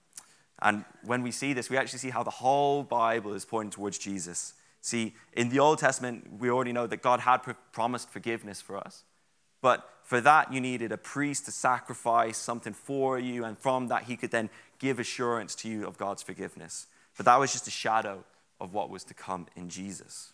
And 0.61 0.83
when 1.03 1.23
we 1.23 1.31
see 1.31 1.53
this, 1.53 1.69
we 1.69 1.77
actually 1.77 1.99
see 1.99 2.09
how 2.09 2.23
the 2.23 2.29
whole 2.29 2.83
Bible 2.83 3.33
is 3.33 3.45
pointing 3.45 3.71
towards 3.71 3.97
Jesus. 3.97 4.53
See, 4.81 5.15
in 5.33 5.49
the 5.49 5.59
Old 5.59 5.79
Testament, 5.79 6.39
we 6.39 6.49
already 6.49 6.73
know 6.73 6.87
that 6.87 7.01
God 7.01 7.21
had 7.21 7.39
promised 7.71 8.09
forgiveness 8.09 8.61
for 8.61 8.77
us. 8.77 9.03
But 9.61 9.87
for 10.03 10.21
that, 10.21 10.51
you 10.51 10.61
needed 10.61 10.91
a 10.91 10.97
priest 10.97 11.45
to 11.45 11.51
sacrifice 11.51 12.37
something 12.37 12.73
for 12.73 13.19
you, 13.19 13.43
and 13.43 13.57
from 13.57 13.87
that, 13.89 14.03
he 14.03 14.15
could 14.15 14.31
then 14.31 14.49
give 14.79 14.99
assurance 14.99 15.55
to 15.55 15.69
you 15.69 15.85
of 15.85 15.97
God's 15.97 16.23
forgiveness. 16.23 16.87
But 17.17 17.25
that 17.25 17.39
was 17.39 17.51
just 17.51 17.67
a 17.67 17.71
shadow 17.71 18.23
of 18.59 18.73
what 18.73 18.89
was 18.89 19.03
to 19.05 19.13
come 19.13 19.47
in 19.55 19.69
Jesus. 19.69 20.33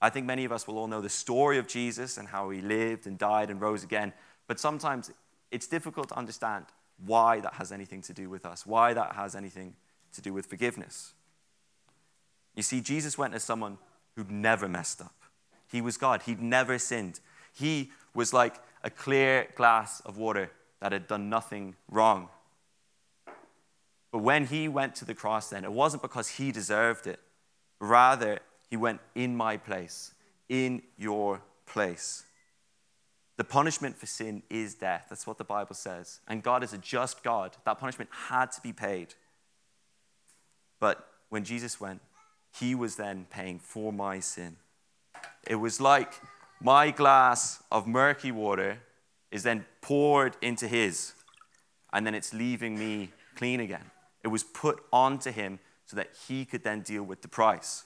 I 0.00 0.10
think 0.10 0.26
many 0.26 0.44
of 0.44 0.52
us 0.52 0.66
will 0.66 0.78
all 0.78 0.88
know 0.88 1.00
the 1.00 1.08
story 1.08 1.58
of 1.58 1.68
Jesus 1.68 2.18
and 2.18 2.28
how 2.28 2.50
he 2.50 2.60
lived 2.60 3.06
and 3.06 3.16
died 3.16 3.50
and 3.50 3.60
rose 3.60 3.84
again, 3.84 4.12
but 4.48 4.58
sometimes 4.58 5.10
it's 5.52 5.68
difficult 5.68 6.08
to 6.08 6.18
understand 6.18 6.66
why 7.06 7.40
that 7.40 7.54
has 7.54 7.70
anything 7.72 8.02
to 8.02 8.12
do 8.12 8.28
with 8.28 8.44
us, 8.44 8.66
why 8.66 8.94
that 8.94 9.14
has 9.14 9.34
anything 9.36 9.74
to 10.12 10.20
do 10.20 10.32
with 10.32 10.46
forgiveness. 10.46 11.14
You 12.56 12.62
see, 12.62 12.80
Jesus 12.80 13.16
went 13.16 13.34
as 13.34 13.44
someone 13.44 13.78
who'd 14.16 14.30
never 14.30 14.68
messed 14.68 15.00
up. 15.00 15.14
He 15.70 15.80
was 15.80 15.96
God, 15.96 16.22
he'd 16.22 16.42
never 16.42 16.78
sinned. 16.78 17.20
He 17.52 17.90
was 18.14 18.32
like 18.32 18.56
a 18.82 18.90
clear 18.90 19.48
glass 19.54 20.00
of 20.00 20.16
water 20.16 20.50
that 20.80 20.92
had 20.92 21.06
done 21.06 21.28
nothing 21.28 21.76
wrong. 21.90 22.28
But 24.10 24.18
when 24.18 24.46
he 24.46 24.68
went 24.68 24.94
to 24.96 25.04
the 25.04 25.14
cross, 25.14 25.50
then, 25.50 25.64
it 25.64 25.72
wasn't 25.72 26.02
because 26.02 26.28
he 26.28 26.52
deserved 26.52 27.06
it. 27.06 27.20
Rather, 27.80 28.40
he 28.68 28.76
went 28.76 29.00
in 29.14 29.36
my 29.36 29.56
place, 29.56 30.12
in 30.48 30.82
your 30.98 31.40
place. 31.66 32.24
The 33.38 33.44
punishment 33.44 33.96
for 33.96 34.06
sin 34.06 34.42
is 34.50 34.74
death. 34.74 35.06
That's 35.08 35.26
what 35.26 35.38
the 35.38 35.44
Bible 35.44 35.74
says. 35.74 36.20
And 36.28 36.42
God 36.42 36.62
is 36.62 36.72
a 36.72 36.78
just 36.78 37.22
God. 37.22 37.56
That 37.64 37.78
punishment 37.78 38.10
had 38.28 38.52
to 38.52 38.60
be 38.60 38.72
paid. 38.72 39.14
But 40.78 41.08
when 41.30 41.44
Jesus 41.44 41.80
went, 41.80 42.02
he 42.54 42.74
was 42.74 42.96
then 42.96 43.26
paying 43.30 43.58
for 43.58 43.92
my 43.92 44.20
sin. 44.20 44.56
It 45.46 45.54
was 45.54 45.80
like 45.80 46.12
My 46.64 46.92
glass 46.92 47.60
of 47.72 47.88
murky 47.88 48.30
water 48.30 48.78
is 49.32 49.42
then 49.42 49.64
poured 49.80 50.36
into 50.40 50.68
his, 50.68 51.12
and 51.92 52.06
then 52.06 52.14
it's 52.14 52.32
leaving 52.32 52.78
me 52.78 53.10
clean 53.34 53.58
again. 53.58 53.90
It 54.22 54.28
was 54.28 54.44
put 54.44 54.80
onto 54.92 55.32
him 55.32 55.58
so 55.86 55.96
that 55.96 56.10
he 56.28 56.44
could 56.44 56.62
then 56.62 56.82
deal 56.82 57.02
with 57.02 57.20
the 57.20 57.26
price. 57.26 57.82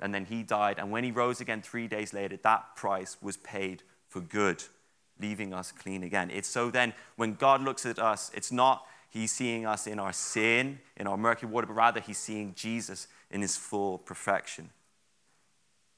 And 0.00 0.14
then 0.14 0.24
he 0.24 0.42
died, 0.42 0.78
and 0.78 0.90
when 0.90 1.04
he 1.04 1.10
rose 1.10 1.42
again 1.42 1.60
three 1.60 1.86
days 1.86 2.14
later, 2.14 2.38
that 2.38 2.76
price 2.76 3.18
was 3.20 3.36
paid 3.36 3.82
for 4.08 4.22
good, 4.22 4.64
leaving 5.20 5.52
us 5.52 5.70
clean 5.70 6.02
again. 6.02 6.30
It's 6.30 6.48
so 6.48 6.70
then 6.70 6.94
when 7.16 7.34
God 7.34 7.60
looks 7.60 7.84
at 7.84 7.98
us, 7.98 8.30
it's 8.34 8.50
not 8.50 8.86
he's 9.10 9.32
seeing 9.32 9.66
us 9.66 9.86
in 9.86 9.98
our 9.98 10.14
sin, 10.14 10.78
in 10.96 11.06
our 11.06 11.18
murky 11.18 11.44
water, 11.44 11.66
but 11.66 11.74
rather 11.74 12.00
he's 12.00 12.16
seeing 12.16 12.54
Jesus 12.54 13.06
in 13.30 13.42
his 13.42 13.58
full 13.58 13.98
perfection. 13.98 14.70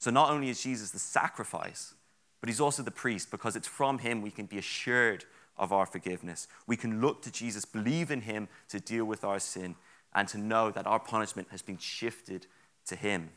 So 0.03 0.11
not 0.11 0.31
only 0.31 0.49
is 0.49 0.61
Jesus 0.61 0.91
the 0.91 0.99
sacrifice, 0.99 1.93
but 2.41 2.49
he's 2.49 2.59
also 2.59 2.83
the 2.83 2.91
priest 2.91 3.31
because 3.31 3.55
it's 3.55 3.69
from 3.69 3.99
him 3.99 4.21
we 4.21 4.31
can 4.31 4.47
be 4.47 4.57
assured 4.57 5.23
of 5.57 5.71
our 5.71 5.85
forgiveness. 5.85 6.49
We 6.67 6.75
can 6.75 6.99
look 6.99 7.21
to 7.21 7.31
Jesus, 7.31 7.63
believe 7.63 8.11
in 8.11 8.19
him 8.19 8.49
to 8.67 8.81
deal 8.81 9.05
with 9.05 9.23
our 9.23 9.39
sin, 9.39 9.75
and 10.13 10.27
to 10.27 10.37
know 10.37 10.71
that 10.71 10.85
our 10.85 10.99
punishment 10.99 11.47
has 11.51 11.61
been 11.61 11.77
shifted 11.77 12.47
to 12.87 12.97
him. 12.97 13.29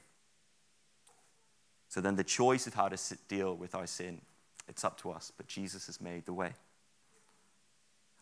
So 1.86 2.00
then 2.00 2.16
the 2.16 2.24
choice 2.24 2.66
of 2.66 2.74
how 2.74 2.88
to 2.88 3.16
deal 3.28 3.54
with 3.54 3.76
our 3.76 3.86
sin, 3.86 4.22
it's 4.66 4.84
up 4.84 5.00
to 5.02 5.12
us, 5.12 5.30
but 5.36 5.46
Jesus 5.46 5.86
has 5.86 6.00
made 6.00 6.26
the 6.26 6.32
way. 6.32 6.54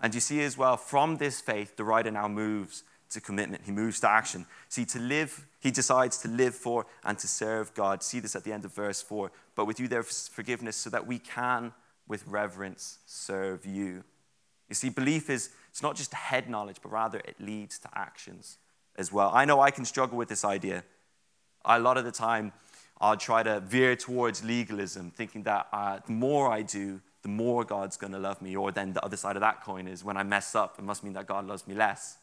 And 0.03 0.15
you 0.15 0.21
see 0.21 0.43
as 0.43 0.59
well, 0.59 0.77
from 0.77 1.17
this 1.17 1.41
faith, 1.41 1.77
the 1.77 1.85
writer 1.85 2.11
now 2.11 2.29
moves 2.29 2.83
to 3.11 3.21
commitment. 3.21 3.63
He 3.65 3.73
moves 3.73 4.01
to 4.01 4.11
action. 4.11 4.47
See, 4.69 4.85
to 4.87 4.99
live, 4.99 5.47
he 5.61 5.71
decides 5.71 6.19
to 6.19 6.29
live 6.29 6.55
for 6.55 6.87
and 7.05 7.19
to 7.19 7.29
serve 7.29 7.75
God. 7.75 8.03
See 8.03 8.21
this 8.21 8.37
at 8.37 8.45
the 8.45 8.53
end 8.53 8.65
of 8.65 8.75
verse 8.75 9.03
4. 9.03 9.31
But 9.55 9.67
with 9.67 9.79
you 9.81 9.89
there's 9.89 10.29
forgiveness 10.29 10.77
so 10.77 10.91
that 10.91 11.07
we 11.07 11.19
can, 11.19 11.73
with 12.09 12.27
reverence, 12.27 12.99
serve 13.07 13.65
you. 13.65 14.05
You 14.69 14.75
see, 14.75 14.89
belief 14.89 15.31
is, 15.31 15.51
it's 15.71 15.83
not 15.83 15.97
just 15.97 16.13
head 16.15 16.49
knowledge, 16.49 16.79
but 16.83 16.91
rather 16.91 17.19
it 17.19 17.37
leads 17.39 17.79
to 17.81 17.89
actions 17.95 18.59
as 18.97 19.13
well. 19.13 19.31
I 19.33 19.45
know 19.45 19.61
I 19.61 19.71
can 19.71 19.85
struggle 19.85 20.17
with 20.17 20.29
this 20.29 20.45
idea. 20.45 20.85
A 21.65 21.79
lot 21.79 21.97
of 21.97 22.05
the 22.05 22.13
time, 22.13 22.53
I'll 23.01 23.17
try 23.17 23.43
to 23.43 23.61
veer 23.61 23.97
towards 23.97 24.45
legalism, 24.45 25.11
thinking 25.11 25.43
that 25.45 25.69
uh, 25.73 25.99
the 26.07 26.13
more 26.13 26.51
I 26.51 26.63
do, 26.63 27.01
the 27.23 27.29
more 27.29 27.65
God's 27.65 27.97
going 27.97 28.13
to 28.13 28.19
love 28.19 28.41
me. 28.41 28.55
Or 28.55 28.71
then 28.71 28.93
the 28.93 29.05
other 29.05 29.17
side 29.17 29.37
of 29.37 29.41
that 29.41 29.63
coin 29.63 29.89
is 29.89 30.05
when 30.05 30.17
I 30.17 30.23
mess 30.23 30.55
up, 30.55 30.77
it 30.79 30.85
must 30.85 31.03
mean 31.03 31.15
that 31.15 31.27
God 31.27 31.47
loves 31.47 31.67
me 31.67 31.75
less. 31.75 32.19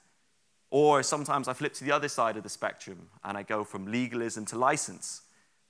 Or 0.71 1.03
sometimes 1.03 1.49
I 1.49 1.53
flip 1.53 1.73
to 1.75 1.83
the 1.83 1.91
other 1.91 2.07
side 2.07 2.37
of 2.37 2.43
the 2.43 2.49
spectrum 2.49 3.09
and 3.23 3.37
I 3.37 3.43
go 3.43 3.63
from 3.65 3.91
legalism 3.91 4.45
to 4.47 4.57
license. 4.57 5.21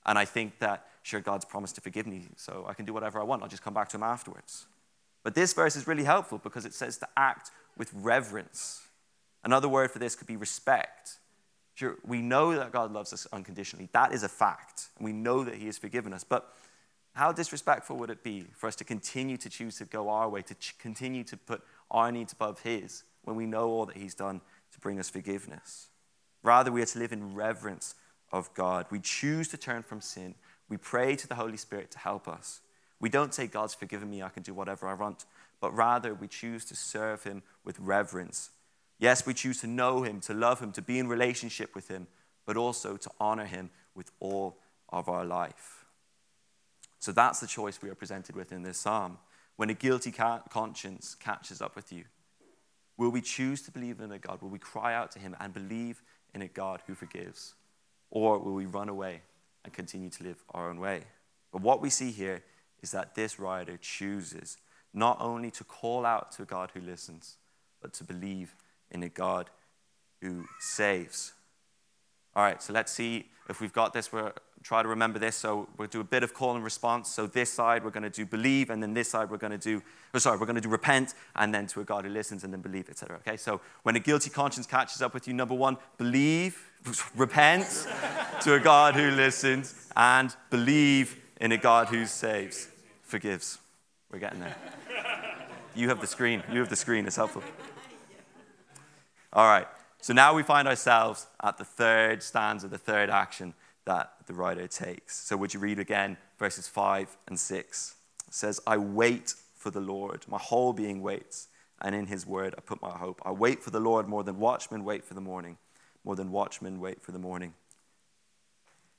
And 0.06 0.16
I 0.16 0.24
think 0.24 0.58
that, 0.60 0.86
sure, 1.02 1.20
God's 1.20 1.44
promised 1.44 1.74
to 1.74 1.80
forgive 1.80 2.06
me, 2.06 2.28
so 2.36 2.64
I 2.68 2.74
can 2.74 2.86
do 2.86 2.92
whatever 2.92 3.20
I 3.20 3.24
want. 3.24 3.42
I'll 3.42 3.48
just 3.48 3.62
come 3.62 3.74
back 3.74 3.88
to 3.90 3.96
Him 3.96 4.02
afterwards. 4.04 4.66
But 5.22 5.34
this 5.34 5.52
verse 5.52 5.76
is 5.76 5.86
really 5.86 6.04
helpful 6.04 6.38
because 6.38 6.64
it 6.64 6.74
says 6.74 6.98
to 6.98 7.08
act 7.16 7.50
with 7.76 7.90
reverence. 7.94 8.82
Another 9.44 9.68
word 9.68 9.90
for 9.90 9.98
this 9.98 10.14
could 10.14 10.26
be 10.26 10.36
respect. 10.36 11.18
Sure, 11.74 11.96
we 12.06 12.20
know 12.20 12.54
that 12.54 12.72
God 12.72 12.92
loves 12.92 13.12
us 13.12 13.26
unconditionally. 13.32 13.88
That 13.92 14.12
is 14.12 14.22
a 14.22 14.28
fact. 14.28 14.88
We 15.00 15.12
know 15.12 15.42
that 15.44 15.54
He 15.54 15.66
has 15.66 15.78
forgiven 15.78 16.12
us. 16.12 16.22
But 16.22 16.52
how 17.14 17.32
disrespectful 17.32 17.96
would 17.96 18.10
it 18.10 18.22
be 18.22 18.46
for 18.54 18.66
us 18.66 18.76
to 18.76 18.84
continue 18.84 19.36
to 19.36 19.48
choose 19.48 19.76
to 19.78 19.84
go 19.84 20.08
our 20.08 20.28
way, 20.28 20.42
to 20.42 20.54
ch- 20.54 20.76
continue 20.78 21.24
to 21.24 21.36
put 21.36 21.62
our 21.90 22.12
needs 22.12 22.32
above 22.32 22.60
His 22.60 23.04
when 23.22 23.36
we 23.36 23.46
know 23.46 23.68
all 23.68 23.86
that 23.86 23.96
He's 23.96 24.14
done 24.14 24.40
to 24.72 24.80
bring 24.80 24.98
us 24.98 25.10
forgiveness? 25.10 25.88
Rather, 26.42 26.72
we 26.72 26.82
are 26.82 26.86
to 26.86 26.98
live 26.98 27.12
in 27.12 27.34
reverence 27.34 27.94
of 28.32 28.52
God. 28.54 28.86
We 28.90 28.98
choose 28.98 29.48
to 29.48 29.56
turn 29.56 29.82
from 29.82 30.00
sin. 30.00 30.34
We 30.68 30.76
pray 30.76 31.16
to 31.16 31.28
the 31.28 31.34
Holy 31.34 31.56
Spirit 31.56 31.90
to 31.92 31.98
help 31.98 32.26
us. 32.26 32.60
We 33.00 33.08
don't 33.08 33.34
say, 33.34 33.46
God's 33.46 33.74
forgiven 33.74 34.10
me, 34.10 34.22
I 34.22 34.28
can 34.28 34.42
do 34.42 34.54
whatever 34.54 34.86
I 34.86 34.94
want, 34.94 35.24
but 35.60 35.74
rather 35.76 36.14
we 36.14 36.28
choose 36.28 36.64
to 36.66 36.76
serve 36.76 37.24
Him 37.24 37.42
with 37.64 37.78
reverence. 37.78 38.50
Yes, 38.98 39.26
we 39.26 39.34
choose 39.34 39.60
to 39.60 39.66
know 39.66 40.02
Him, 40.02 40.20
to 40.22 40.34
love 40.34 40.60
Him, 40.60 40.72
to 40.72 40.82
be 40.82 40.98
in 40.98 41.08
relationship 41.08 41.74
with 41.74 41.88
Him, 41.88 42.06
but 42.46 42.56
also 42.56 42.96
to 42.96 43.10
honor 43.20 43.44
Him 43.44 43.70
with 43.94 44.10
all 44.20 44.56
of 44.88 45.08
our 45.08 45.24
life. 45.24 45.84
So 47.00 47.10
that's 47.10 47.40
the 47.40 47.48
choice 47.48 47.82
we 47.82 47.90
are 47.90 47.96
presented 47.96 48.36
with 48.36 48.52
in 48.52 48.62
this 48.62 48.78
psalm. 48.78 49.18
When 49.56 49.70
a 49.70 49.74
guilty 49.74 50.12
conscience 50.12 51.16
catches 51.16 51.60
up 51.60 51.74
with 51.74 51.92
you, 51.92 52.04
will 52.96 53.10
we 53.10 53.20
choose 53.20 53.62
to 53.62 53.70
believe 53.70 54.00
in 54.00 54.12
a 54.12 54.18
God? 54.18 54.42
Will 54.42 54.48
we 54.48 54.58
cry 54.58 54.94
out 54.94 55.10
to 55.12 55.18
Him 55.18 55.36
and 55.40 55.52
believe 55.52 56.02
in 56.34 56.42
a 56.42 56.48
God 56.48 56.82
who 56.86 56.94
forgives? 56.94 57.54
Or 58.10 58.38
will 58.38 58.54
we 58.54 58.66
run 58.66 58.88
away 58.88 59.22
and 59.64 59.72
continue 59.72 60.10
to 60.10 60.24
live 60.24 60.42
our 60.50 60.68
own 60.68 60.80
way? 60.80 61.04
But 61.52 61.62
what 61.62 61.80
we 61.80 61.90
see 61.90 62.10
here 62.10 62.42
is 62.82 62.90
that 62.90 63.14
this 63.14 63.38
writer 63.38 63.76
chooses 63.76 64.58
not 64.92 65.16
only 65.20 65.50
to 65.52 65.64
call 65.64 66.04
out 66.04 66.32
to 66.32 66.42
a 66.42 66.46
God 66.46 66.70
who 66.74 66.80
listens, 66.80 67.36
but 67.80 67.92
to 67.94 68.04
believe 68.04 68.54
in 68.90 69.02
a 69.02 69.08
God 69.08 69.50
who 70.20 70.44
saves. 70.60 71.32
All 72.34 72.42
right, 72.42 72.62
so 72.62 72.72
let's 72.72 72.92
see 72.92 73.30
if 73.48 73.60
we've 73.60 73.72
got 73.72 73.92
this. 73.92 74.12
We'll 74.12 74.32
try 74.62 74.82
to 74.82 74.88
remember 74.88 75.18
this. 75.18 75.36
So 75.36 75.68
we'll 75.76 75.88
do 75.88 76.00
a 76.00 76.04
bit 76.04 76.22
of 76.22 76.34
call 76.34 76.54
and 76.54 76.64
response. 76.64 77.08
So 77.08 77.26
this 77.26 77.52
side 77.52 77.84
we're 77.84 77.90
going 77.90 78.02
to 78.04 78.10
do 78.10 78.24
believe, 78.24 78.70
and 78.70 78.82
then 78.82 78.94
this 78.94 79.10
side 79.10 79.30
we're 79.30 79.38
going 79.38 79.52
to 79.52 79.58
do, 79.58 79.82
oh, 80.14 80.18
sorry, 80.18 80.38
we're 80.38 80.46
going 80.46 80.56
to 80.56 80.62
do 80.62 80.68
repent, 80.68 81.14
and 81.36 81.54
then 81.54 81.66
to 81.68 81.80
a 81.80 81.84
God 81.84 82.04
who 82.04 82.10
listens, 82.10 82.44
and 82.44 82.52
then 82.52 82.60
believe, 82.60 82.88
etc. 82.88 83.16
Okay, 83.16 83.36
so 83.36 83.60
when 83.82 83.96
a 83.96 84.00
guilty 84.00 84.30
conscience 84.30 84.66
catches 84.66 85.02
up 85.02 85.14
with 85.14 85.26
you, 85.26 85.34
number 85.34 85.54
one, 85.54 85.76
believe, 85.98 86.70
repent 87.16 87.86
to 88.42 88.54
a 88.54 88.60
God 88.60 88.94
who 88.94 89.10
listens, 89.10 89.88
and 89.96 90.34
believe 90.50 91.20
in 91.40 91.52
a 91.52 91.58
God 91.58 91.88
who 91.88 92.06
saves, 92.06 92.68
forgives. 93.02 93.58
We're 94.10 94.18
getting 94.18 94.40
there. 94.40 94.56
You 95.74 95.88
have 95.88 96.00
the 96.00 96.06
screen. 96.06 96.42
You 96.52 96.60
have 96.60 96.68
the 96.68 96.76
screen. 96.76 97.06
It's 97.06 97.16
helpful. 97.16 97.42
All 99.32 99.46
right. 99.46 99.66
So 100.02 100.12
now 100.12 100.34
we 100.34 100.42
find 100.42 100.68
ourselves 100.68 101.26
at 101.42 101.56
the 101.56 101.64
third 101.64 102.22
stanza, 102.22 102.68
the 102.68 102.76
third 102.76 103.08
action 103.08 103.54
that 103.84 104.12
the 104.26 104.34
writer 104.34 104.66
takes. 104.66 105.16
So 105.16 105.36
would 105.36 105.54
you 105.54 105.60
read 105.60 105.78
again 105.78 106.16
verses 106.38 106.68
5 106.68 107.16
and 107.28 107.38
6? 107.38 107.94
It 108.28 108.34
says, 108.34 108.60
I 108.66 108.76
wait 108.76 109.34
for 109.54 109.70
the 109.70 109.80
Lord. 109.80 110.24
My 110.28 110.38
whole 110.38 110.72
being 110.72 111.02
waits, 111.02 111.48
and 111.80 111.94
in 111.94 112.06
his 112.06 112.26
word 112.26 112.54
I 112.56 112.60
put 112.60 112.80
my 112.80 112.90
hope. 112.90 113.20
I 113.24 113.32
wait 113.32 113.62
for 113.62 113.70
the 113.70 113.80
Lord 113.80 114.08
more 114.08 114.24
than 114.24 114.38
watchmen 114.38 114.84
wait 114.84 115.04
for 115.04 115.14
the 115.14 115.20
morning, 115.20 115.58
more 116.04 116.16
than 116.16 116.30
watchmen 116.30 116.80
wait 116.80 117.02
for 117.02 117.12
the 117.12 117.18
morning. 117.18 117.54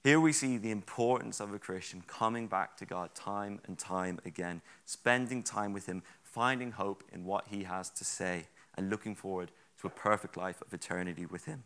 Here 0.03 0.19
we 0.19 0.33
see 0.33 0.57
the 0.57 0.71
importance 0.71 1.39
of 1.39 1.53
a 1.53 1.59
Christian 1.59 2.03
coming 2.05 2.47
back 2.47 2.75
to 2.77 2.85
God 2.85 3.15
time 3.15 3.61
and 3.65 3.79
time 3.79 4.19
again, 4.25 4.61
spending 4.85 5.43
time 5.43 5.71
with 5.71 5.85
him, 5.85 6.03
finding 6.21 6.71
hope 6.71 7.05
in 7.13 7.23
what 7.23 7.47
he 7.47 7.63
has 7.63 7.89
to 7.91 8.03
say, 8.03 8.47
and 8.75 8.89
looking 8.89 9.15
forward 9.15 9.51
to 9.83 9.87
a 9.87 9.89
perfect 9.89 10.37
life 10.37 10.61
of 10.61 10.73
eternity 10.73 11.25
with 11.25 11.45
Him. 11.45 11.63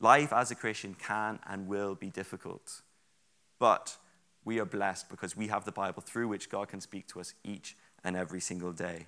Life 0.00 0.32
as 0.32 0.50
a 0.50 0.54
Christian 0.54 0.94
can 0.94 1.40
and 1.46 1.66
will 1.66 1.94
be 1.94 2.10
difficult, 2.10 2.82
but 3.58 3.96
we 4.44 4.60
are 4.60 4.64
blessed 4.64 5.10
because 5.10 5.36
we 5.36 5.48
have 5.48 5.64
the 5.64 5.72
Bible 5.72 6.02
through 6.02 6.28
which 6.28 6.48
God 6.48 6.68
can 6.68 6.80
speak 6.80 7.08
to 7.08 7.20
us 7.20 7.34
each 7.44 7.76
and 8.04 8.16
every 8.16 8.40
single 8.40 8.72
day. 8.72 9.06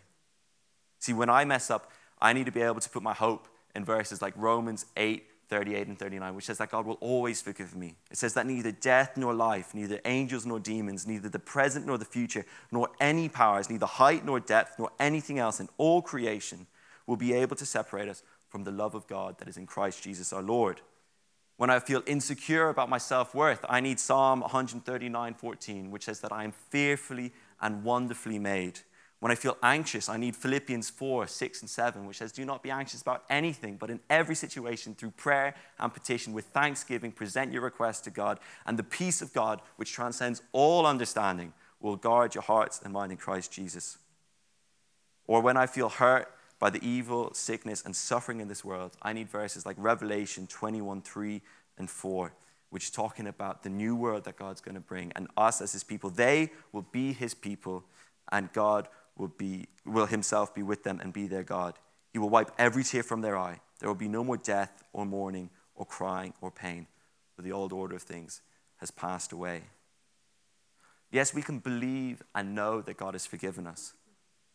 See, 0.98 1.12
when 1.12 1.30
I 1.30 1.44
mess 1.44 1.70
up, 1.70 1.90
I 2.20 2.32
need 2.32 2.46
to 2.46 2.52
be 2.52 2.60
able 2.60 2.80
to 2.80 2.90
put 2.90 3.02
my 3.02 3.14
hope 3.14 3.48
in 3.74 3.84
verses 3.84 4.20
like 4.20 4.34
Romans 4.36 4.86
8, 4.96 5.24
38 5.48 5.86
and 5.86 5.98
39, 5.98 6.34
which 6.34 6.44
says 6.44 6.58
that 6.58 6.70
God 6.70 6.86
will 6.86 6.98
always 7.00 7.40
forgive 7.40 7.74
me. 7.74 7.94
It 8.10 8.18
says 8.18 8.34
that 8.34 8.46
neither 8.46 8.70
death 8.70 9.16
nor 9.16 9.32
life, 9.32 9.74
neither 9.74 10.00
angels 10.04 10.44
nor 10.44 10.60
demons, 10.60 11.06
neither 11.06 11.28
the 11.28 11.38
present 11.38 11.86
nor 11.86 11.98
the 11.98 12.04
future, 12.04 12.44
nor 12.70 12.90
any 13.00 13.28
powers, 13.28 13.70
neither 13.70 13.86
height 13.86 14.24
nor 14.24 14.40
depth, 14.40 14.78
nor 14.78 14.90
anything 14.98 15.38
else 15.38 15.60
in 15.60 15.68
all 15.78 16.02
creation 16.02 16.66
will 17.06 17.16
be 17.16 17.32
able 17.32 17.56
to 17.56 17.66
separate 17.66 18.08
us 18.08 18.22
from 18.50 18.64
the 18.64 18.70
love 18.70 18.94
of 18.94 19.06
God 19.06 19.38
that 19.38 19.48
is 19.48 19.56
in 19.56 19.66
Christ 19.66 20.02
Jesus 20.02 20.32
our 20.32 20.42
Lord. 20.42 20.82
When 21.56 21.70
I 21.70 21.78
feel 21.78 22.02
insecure 22.06 22.68
about 22.68 22.88
my 22.88 22.98
self 22.98 23.34
worth, 23.34 23.64
I 23.68 23.80
need 23.80 24.00
Psalm 24.00 24.40
139 24.40 25.34
14, 25.34 25.90
which 25.90 26.04
says 26.04 26.20
that 26.20 26.32
I 26.32 26.44
am 26.44 26.52
fearfully 26.52 27.32
and 27.60 27.84
wonderfully 27.84 28.38
made. 28.38 28.80
When 29.20 29.30
I 29.30 29.34
feel 29.34 29.58
anxious, 29.62 30.08
I 30.08 30.16
need 30.16 30.34
Philippians 30.34 30.88
4 30.88 31.26
6 31.26 31.60
and 31.60 31.70
7, 31.70 32.06
which 32.06 32.16
says, 32.16 32.32
Do 32.32 32.46
not 32.46 32.62
be 32.62 32.70
anxious 32.70 33.02
about 33.02 33.24
anything, 33.28 33.76
but 33.76 33.90
in 33.90 34.00
every 34.08 34.34
situation, 34.34 34.94
through 34.94 35.10
prayer 35.10 35.54
and 35.78 35.92
petition, 35.92 36.32
with 36.32 36.46
thanksgiving, 36.46 37.12
present 37.12 37.52
your 37.52 37.62
requests 37.62 38.00
to 38.02 38.10
God, 38.10 38.40
and 38.64 38.78
the 38.78 38.82
peace 38.82 39.20
of 39.20 39.34
God, 39.34 39.60
which 39.76 39.92
transcends 39.92 40.40
all 40.52 40.86
understanding, 40.86 41.52
will 41.78 41.96
guard 41.96 42.34
your 42.34 42.42
hearts 42.42 42.80
and 42.82 42.94
mind 42.94 43.12
in 43.12 43.18
Christ 43.18 43.52
Jesus. 43.52 43.98
Or 45.26 45.42
when 45.42 45.58
I 45.58 45.66
feel 45.66 45.90
hurt, 45.90 46.32
by 46.60 46.70
the 46.70 46.86
evil, 46.86 47.32
sickness, 47.32 47.82
and 47.84 47.96
suffering 47.96 48.38
in 48.40 48.46
this 48.46 48.64
world, 48.64 48.92
I 49.02 49.14
need 49.14 49.30
verses 49.30 49.64
like 49.64 49.76
Revelation 49.78 50.46
21 50.46 51.00
3 51.00 51.40
and 51.78 51.90
4, 51.90 52.32
which 52.68 52.84
is 52.84 52.90
talking 52.90 53.26
about 53.26 53.62
the 53.62 53.70
new 53.70 53.96
world 53.96 54.24
that 54.24 54.36
God's 54.36 54.60
going 54.60 54.74
to 54.74 54.80
bring 54.80 55.10
and 55.16 55.26
us 55.38 55.62
as 55.62 55.72
his 55.72 55.82
people. 55.82 56.10
They 56.10 56.50
will 56.70 56.86
be 56.92 57.14
his 57.14 57.32
people, 57.32 57.82
and 58.30 58.52
God 58.52 58.88
will, 59.16 59.28
be, 59.28 59.66
will 59.86 60.06
himself 60.06 60.54
be 60.54 60.62
with 60.62 60.84
them 60.84 61.00
and 61.00 61.14
be 61.14 61.26
their 61.26 61.42
God. 61.42 61.74
He 62.12 62.18
will 62.18 62.28
wipe 62.28 62.50
every 62.58 62.84
tear 62.84 63.02
from 63.02 63.22
their 63.22 63.38
eye. 63.38 63.60
There 63.78 63.88
will 63.88 63.96
be 63.96 64.08
no 64.08 64.22
more 64.22 64.36
death 64.36 64.84
or 64.92 65.06
mourning 65.06 65.48
or 65.74 65.86
crying 65.86 66.34
or 66.42 66.50
pain, 66.50 66.86
for 67.34 67.40
the 67.42 67.52
old 67.52 67.72
order 67.72 67.96
of 67.96 68.02
things 68.02 68.42
has 68.76 68.90
passed 68.90 69.32
away. 69.32 69.62
Yes, 71.10 71.34
we 71.34 71.42
can 71.42 71.58
believe 71.58 72.22
and 72.34 72.54
know 72.54 72.82
that 72.82 72.98
God 72.98 73.14
has 73.14 73.26
forgiven 73.26 73.66
us. 73.66 73.94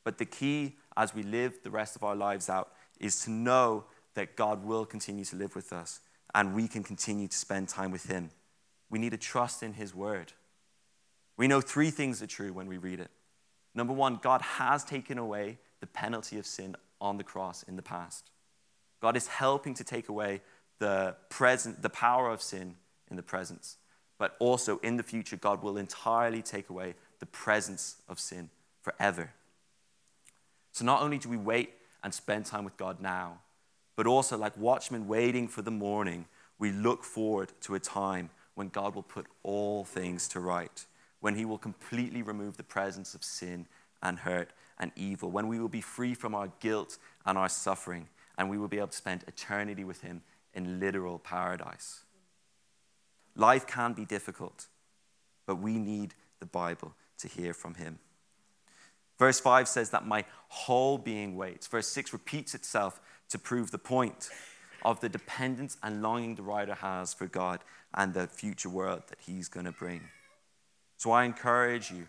But 0.05 0.17
the 0.17 0.25
key 0.25 0.77
as 0.95 1.13
we 1.13 1.23
live 1.23 1.59
the 1.63 1.69
rest 1.69 1.97
of 1.97 2.03
our 2.03 2.15
lives 2.15 2.49
out 2.49 2.71
is 3.01 3.25
to 3.25 3.31
know 3.31 3.83
that 4.13 4.37
God 4.37 4.63
will 4.63 4.85
continue 4.85 5.25
to 5.25 5.35
live 5.35 5.55
with 5.55 5.73
us 5.73 5.99
and 6.33 6.55
we 6.55 6.69
can 6.69 6.83
continue 6.83 7.27
to 7.27 7.35
spend 7.35 7.67
time 7.67 7.91
with 7.91 8.05
Him. 8.05 8.29
We 8.89 8.99
need 8.99 9.11
to 9.11 9.17
trust 9.17 9.61
in 9.61 9.73
His 9.73 9.93
word. 9.93 10.31
We 11.35 11.49
know 11.49 11.59
three 11.59 11.91
things 11.91 12.21
are 12.21 12.27
true 12.27 12.53
when 12.53 12.67
we 12.67 12.77
read 12.77 13.01
it. 13.01 13.11
Number 13.73 13.91
one, 13.91 14.19
God 14.21 14.41
has 14.41 14.85
taken 14.85 15.17
away 15.17 15.57
the 15.81 15.87
penalty 15.87 16.39
of 16.39 16.45
sin 16.45 16.77
on 17.01 17.17
the 17.17 17.23
cross 17.23 17.63
in 17.63 17.75
the 17.75 17.81
past. 17.81 18.29
God 19.01 19.17
is 19.17 19.27
helping 19.27 19.73
to 19.73 19.83
take 19.83 20.07
away 20.07 20.41
the 20.79 21.15
present, 21.29 21.81
the 21.81 21.89
power 21.89 22.29
of 22.29 22.41
sin 22.41 22.75
in 23.09 23.17
the 23.17 23.23
presence. 23.23 23.77
But 24.17 24.35
also 24.39 24.77
in 24.77 24.95
the 24.97 25.03
future, 25.03 25.35
God 25.35 25.61
will 25.61 25.77
entirely 25.77 26.41
take 26.41 26.69
away 26.69 26.95
the 27.19 27.25
presence 27.25 27.97
of 28.07 28.19
sin 28.19 28.49
forever. 28.81 29.33
So 30.75 30.83
not 30.83 31.01
only 31.01 31.17
do 31.17 31.29
we 31.29 31.37
wait 31.37 31.69
and 32.03 32.13
spend 32.13 32.45
time 32.45 32.65
with 32.65 32.75
God 32.75 32.99
now, 32.99 33.39
but 33.95 34.07
also 34.07 34.37
like 34.37 34.57
watchmen 34.57 35.07
waiting 35.07 35.47
for 35.47 35.61
the 35.61 35.71
morning, 35.71 36.25
we 36.59 36.73
look 36.73 37.05
forward 37.05 37.53
to 37.61 37.75
a 37.75 37.79
time 37.79 38.29
when 38.55 38.67
God 38.67 38.93
will 38.93 39.01
put 39.01 39.25
all 39.41 39.85
things 39.85 40.27
to 40.27 40.41
right, 40.41 40.85
when 41.21 41.35
He 41.35 41.45
will 41.45 41.57
completely 41.57 42.21
remove 42.21 42.57
the 42.57 42.63
presence 42.63 43.15
of 43.15 43.23
sin 43.23 43.67
and 44.03 44.19
hurt 44.19 44.49
and 44.77 44.91
evil, 44.97 45.31
when 45.31 45.47
we 45.47 45.61
will 45.61 45.69
be 45.69 45.79
free 45.79 46.13
from 46.13 46.35
our 46.35 46.51
guilt 46.59 46.97
and 47.25 47.37
our 47.37 47.47
suffering, 47.47 48.09
and 48.37 48.49
we 48.49 48.57
will 48.57 48.67
be 48.67 48.77
able 48.77 48.87
to 48.87 48.97
spend 48.97 49.23
eternity 49.29 49.85
with 49.85 50.01
Him 50.01 50.23
in 50.53 50.81
literal 50.81 51.19
paradise. 51.19 52.03
Life 53.33 53.65
can 53.65 53.93
be 53.93 54.03
difficult, 54.03 54.65
but 55.45 55.55
we 55.55 55.77
need 55.77 56.15
the 56.41 56.45
Bible 56.45 56.95
to 57.19 57.29
hear 57.29 57.53
from 57.53 57.75
Him. 57.75 57.99
Verse 59.17 59.39
5 59.39 59.67
says 59.67 59.91
that 59.91 60.05
my 60.05 60.25
whole 60.49 60.97
being 60.97 61.35
waits. 61.35 61.67
Verse 61.67 61.87
6 61.87 62.13
repeats 62.13 62.53
itself 62.53 62.99
to 63.29 63.39
prove 63.39 63.71
the 63.71 63.77
point 63.77 64.29
of 64.83 64.99
the 64.99 65.09
dependence 65.09 65.77
and 65.81 66.01
longing 66.01 66.35
the 66.35 66.43
writer 66.43 66.75
has 66.75 67.13
for 67.13 67.25
God 67.25 67.61
and 67.93 68.13
the 68.13 68.27
future 68.27 68.69
world 68.69 69.03
that 69.07 69.19
He's 69.25 69.47
going 69.47 69.65
to 69.65 69.71
bring. 69.71 70.01
So 70.97 71.11
I 71.11 71.23
encourage 71.23 71.91
you, 71.91 72.07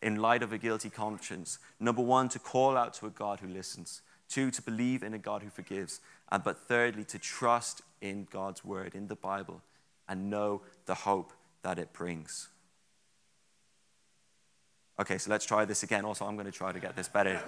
in 0.00 0.16
light 0.16 0.42
of 0.42 0.52
a 0.52 0.58
guilty 0.58 0.90
conscience, 0.90 1.58
number 1.78 2.02
one, 2.02 2.28
to 2.30 2.38
call 2.38 2.76
out 2.76 2.94
to 2.94 3.06
a 3.06 3.10
God 3.10 3.40
who 3.40 3.48
listens, 3.48 4.02
two, 4.28 4.50
to 4.50 4.62
believe 4.62 5.02
in 5.02 5.14
a 5.14 5.18
God 5.18 5.42
who 5.42 5.50
forgives, 5.50 6.00
and 6.30 6.42
but 6.42 6.58
thirdly, 6.58 7.04
to 7.04 7.18
trust 7.18 7.82
in 8.00 8.26
God's 8.30 8.64
word, 8.64 8.94
in 8.94 9.08
the 9.08 9.16
Bible, 9.16 9.62
and 10.08 10.30
know 10.30 10.62
the 10.86 10.94
hope 10.94 11.32
that 11.62 11.78
it 11.78 11.92
brings. 11.92 12.48
Okay, 15.00 15.18
so 15.18 15.30
let's 15.30 15.46
try 15.46 15.64
this 15.64 15.82
again. 15.82 16.04
Also, 16.04 16.26
I'm 16.26 16.34
going 16.34 16.46
to 16.46 16.52
try 16.52 16.72
to 16.72 16.80
get 16.80 16.94
this 16.94 17.08
better. 17.08 17.40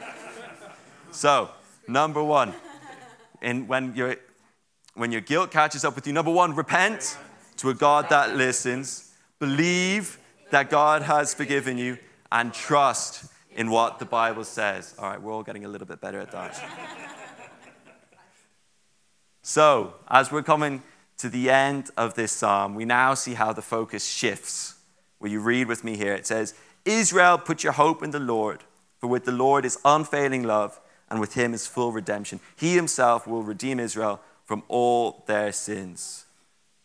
so, 1.11 1.51
number 1.87 2.23
one, 2.23 2.55
in, 3.43 3.67
when, 3.67 3.95
your 3.95 4.17
when 4.95 5.13
your 5.13 5.21
guilt 5.21 5.51
catches 5.51 5.85
up 5.85 5.95
with 5.95 6.07
you, 6.07 6.13
number 6.13 6.31
one, 6.31 6.55
repent 6.55 7.19
to 7.59 7.71
a 7.71 7.75
God 7.75 8.09
that 8.09 8.35
listens, 8.37 9.13
believe 9.39 10.19
that 10.51 10.71
God 10.71 11.03
has 11.03 11.35
forgiven 11.35 11.79
you, 11.79 11.99
and 12.33 12.53
trust 12.53 13.27
in 13.55 13.71
what 13.71 13.99
the 13.99 14.05
Bible 14.05 14.45
says. 14.45 14.95
All 14.99 15.09
right, 15.09 15.21
we're 15.21 15.33
all 15.33 15.43
getting 15.43 15.65
a 15.65 15.69
little 15.69 15.87
bit 15.87 16.01
better 16.01 16.21
at 16.21 16.33
that. 16.33 16.61
so, 19.43 19.95
as 20.09 20.33
we're 20.33 20.43
coming 20.43 20.83
to 21.19 21.29
the 21.29 21.51
end 21.51 21.91
of 21.97 22.15
this 22.15 22.33
psalm, 22.33 22.75
we 22.75 22.85
now 22.85 23.15
see 23.15 23.35
how 23.35 23.53
the 23.53 23.63
focus 23.63 24.07
shifts. 24.07 24.75
Will 25.21 25.31
you 25.31 25.41
read 25.41 25.69
with 25.69 25.85
me 25.85 25.97
here? 25.97 26.15
It 26.15 26.27
says, 26.27 26.55
Israel, 26.85 27.39
put 27.39 27.65
your 27.65 27.73
hope 27.73 28.03
in 28.03 28.11
the 28.11 28.21
Lord, 28.21 28.65
for 28.99 29.07
with 29.07 29.25
the 29.25 29.33
Lord 29.33 29.65
is 29.65 29.79
unfailing 29.85 30.43
love, 30.43 30.81
and 31.11 31.21
with 31.21 31.35
him 31.35 31.55
is 31.55 31.67
full 31.67 31.93
redemption. 31.93 32.41
He 32.57 32.75
himself 32.75 33.27
will 33.27 33.43
redeem 33.43 33.81
Israel 33.81 34.21
from 34.45 34.63
all 34.69 35.25
their 35.27 35.53
sins. 35.53 36.27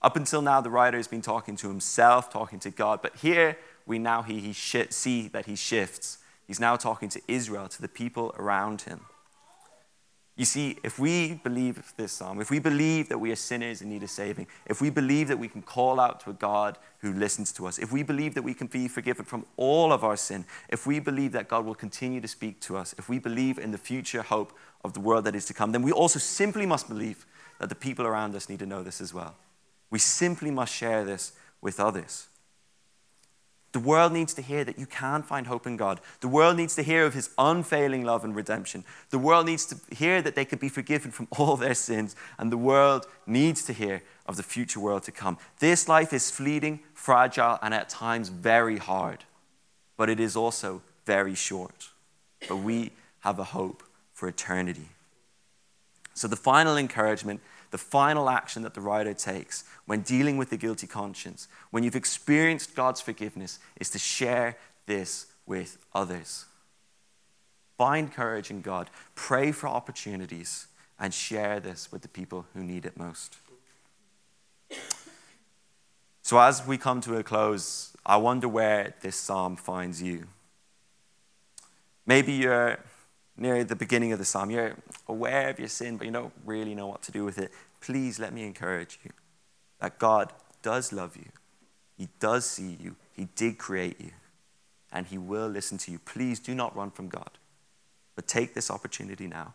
Up 0.01 0.15
until 0.15 0.41
now, 0.41 0.61
the 0.61 0.69
writer 0.69 0.97
has 0.97 1.07
been 1.07 1.21
talking 1.21 1.55
to 1.57 1.67
himself, 1.67 2.29
talking 2.29 2.59
to 2.59 2.69
God, 2.69 3.01
but 3.01 3.17
here 3.17 3.57
we 3.85 3.99
now 3.99 4.21
he, 4.21 4.39
he 4.39 4.53
sh- 4.53 4.87
see 4.89 5.27
that 5.29 5.45
he 5.45 5.55
shifts. 5.55 6.19
He's 6.47 6.59
now 6.59 6.77
talking 6.77 7.09
to 7.09 7.21
Israel, 7.27 7.67
to 7.67 7.81
the 7.81 7.87
people 7.87 8.33
around 8.37 8.81
him. 8.81 9.01
You 10.39 10.45
see, 10.45 10.77
if 10.83 10.97
we 10.97 11.33
believe 11.33 11.93
this 11.97 12.13
psalm, 12.13 12.39
if 12.39 12.49
we 12.49 12.59
believe 12.59 13.09
that 13.09 13.17
we 13.17 13.29
are 13.29 13.35
sinners 13.35 13.81
in 13.81 13.89
need 13.89 14.03
of 14.03 14.09
saving, 14.09 14.47
if 14.67 14.79
we 14.79 14.89
believe 14.89 15.27
that 15.27 15.37
we 15.37 15.49
can 15.49 15.61
call 15.61 15.99
out 15.99 16.21
to 16.21 16.29
a 16.29 16.33
God 16.33 16.77
who 16.99 17.11
listens 17.11 17.51
to 17.51 17.67
us, 17.67 17.77
if 17.77 17.91
we 17.91 18.03
believe 18.03 18.35
that 18.35 18.41
we 18.41 18.53
can 18.53 18.67
be 18.67 18.87
forgiven 18.87 19.25
from 19.25 19.45
all 19.57 19.91
of 19.91 20.05
our 20.05 20.15
sin, 20.15 20.45
if 20.69 20.87
we 20.87 21.01
believe 21.01 21.33
that 21.33 21.49
God 21.49 21.65
will 21.65 21.75
continue 21.75 22.21
to 22.21 22.27
speak 22.29 22.61
to 22.61 22.77
us, 22.77 22.95
if 22.97 23.09
we 23.09 23.19
believe 23.19 23.57
in 23.57 23.71
the 23.71 23.77
future 23.77 24.21
hope 24.21 24.57
of 24.85 24.93
the 24.93 25.01
world 25.01 25.25
that 25.25 25.35
is 25.35 25.43
to 25.47 25.53
come, 25.53 25.73
then 25.73 25.81
we 25.81 25.91
also 25.91 26.19
simply 26.19 26.65
must 26.65 26.87
believe 26.87 27.25
that 27.59 27.67
the 27.67 27.75
people 27.75 28.07
around 28.07 28.33
us 28.33 28.47
need 28.47 28.59
to 28.59 28.65
know 28.65 28.81
this 28.81 29.01
as 29.01 29.13
well. 29.13 29.35
We 29.89 29.99
simply 29.99 30.51
must 30.51 30.73
share 30.73 31.03
this 31.03 31.33
with 31.59 31.81
others. 31.81 32.27
The 33.71 33.79
world 33.79 34.13
needs 34.13 34.33
to 34.33 34.41
hear 34.41 34.63
that 34.63 34.79
you 34.79 34.87
can 34.87 35.21
find 35.21 35.45
hope 35.45 35.67
in 35.67 35.77
God. 35.77 36.01
The 36.21 36.27
world 36.27 36.57
needs 36.57 36.75
to 36.75 36.81
hear 36.81 37.05
of 37.05 37.13
his 37.13 37.29
unfailing 37.37 38.03
love 38.03 38.23
and 38.23 38.35
redemption. 38.35 38.83
The 39.11 39.19
world 39.19 39.45
needs 39.45 39.65
to 39.67 39.95
hear 39.95 40.21
that 40.23 40.35
they 40.35 40.45
can 40.45 40.57
be 40.57 40.69
forgiven 40.69 41.11
from 41.11 41.27
all 41.37 41.55
their 41.55 41.75
sins. 41.75 42.15
And 42.39 42.51
the 42.51 42.57
world 42.57 43.05
needs 43.27 43.63
to 43.65 43.73
hear 43.73 44.01
of 44.25 44.37
the 44.37 44.43
future 44.43 44.79
world 44.79 45.03
to 45.03 45.11
come. 45.11 45.37
This 45.59 45.87
life 45.87 46.13
is 46.13 46.31
fleeting, 46.31 46.79
fragile, 46.93 47.59
and 47.61 47.73
at 47.73 47.89
times 47.89 48.29
very 48.29 48.77
hard. 48.77 49.23
But 49.97 50.09
it 50.09 50.19
is 50.19 50.35
also 50.35 50.81
very 51.05 51.35
short. 51.35 51.89
But 52.47 52.57
we 52.57 52.91
have 53.19 53.37
a 53.37 53.43
hope 53.43 53.83
for 54.13 54.27
eternity. 54.27 54.89
So 56.15 56.27
the 56.27 56.35
final 56.35 56.75
encouragement 56.75 57.39
the 57.71 57.77
final 57.77 58.29
action 58.29 58.63
that 58.63 58.73
the 58.73 58.81
writer 58.81 59.13
takes 59.13 59.63
when 59.85 60.01
dealing 60.01 60.37
with 60.37 60.49
the 60.49 60.57
guilty 60.57 60.87
conscience, 60.87 61.47
when 61.71 61.83
you've 61.83 61.95
experienced 61.95 62.75
God's 62.75 63.01
forgiveness, 63.01 63.59
is 63.79 63.89
to 63.91 63.99
share 63.99 64.57
this 64.85 65.27
with 65.45 65.77
others. 65.93 66.45
Find 67.77 68.11
courage 68.11 68.49
in 68.51 68.61
God, 68.61 68.89
pray 69.15 69.51
for 69.51 69.67
opportunities, 69.67 70.67
and 70.99 71.13
share 71.13 71.59
this 71.59 71.91
with 71.91 72.01
the 72.01 72.07
people 72.07 72.45
who 72.53 72.63
need 72.63 72.85
it 72.85 72.97
most. 72.97 73.37
So, 76.21 76.39
as 76.39 76.67
we 76.67 76.77
come 76.77 77.01
to 77.01 77.17
a 77.17 77.23
close, 77.23 77.95
I 78.05 78.17
wonder 78.17 78.47
where 78.47 78.93
this 79.01 79.15
psalm 79.15 79.55
finds 79.55 80.01
you. 80.01 80.27
Maybe 82.05 82.33
you're 82.33 82.79
near 83.39 83.63
the 83.63 83.75
beginning 83.75 84.11
of 84.11 84.19
the 84.19 84.25
psalm. 84.25 84.51
You're 84.51 84.75
aware 85.07 85.49
of 85.49 85.59
your 85.59 85.67
sin, 85.67 85.97
but 85.97 86.05
you 86.05 86.13
don't 86.13 86.33
really 86.45 86.75
know 86.75 86.87
what 86.87 87.01
to 87.03 87.11
do 87.11 87.25
with 87.25 87.37
it. 87.37 87.51
Please 87.81 88.19
let 88.19 88.33
me 88.33 88.45
encourage 88.45 88.99
you 89.03 89.11
that 89.79 89.97
God 89.97 90.33
does 90.61 90.91
love 90.91 91.15
you, 91.15 91.31
He 91.97 92.09
does 92.19 92.45
see 92.45 92.77
you, 92.79 92.95
He 93.13 93.29
did 93.35 93.57
create 93.57 93.99
you, 93.99 94.11
and 94.91 95.07
He 95.07 95.17
will 95.17 95.47
listen 95.47 95.77
to 95.79 95.91
you. 95.91 95.99
Please 95.99 96.39
do 96.39 96.53
not 96.53 96.75
run 96.75 96.91
from 96.91 97.07
God, 97.07 97.31
but 98.15 98.27
take 98.27 98.53
this 98.53 98.69
opportunity 98.69 99.27
now 99.27 99.53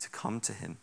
to 0.00 0.08
come 0.10 0.40
to 0.40 0.52
Him 0.52 0.78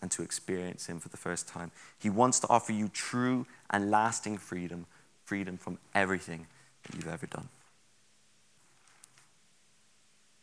and 0.00 0.10
to 0.12 0.22
experience 0.22 0.86
Him 0.86 1.00
for 1.00 1.08
the 1.08 1.16
first 1.16 1.48
time. 1.48 1.72
He 1.98 2.08
wants 2.10 2.38
to 2.40 2.48
offer 2.48 2.72
you 2.72 2.88
true 2.88 3.46
and 3.70 3.90
lasting 3.90 4.38
freedom 4.38 4.86
freedom 5.24 5.56
from 5.56 5.78
everything 5.94 6.46
that 6.84 6.94
you've 6.94 7.08
ever 7.08 7.26
done. 7.26 7.48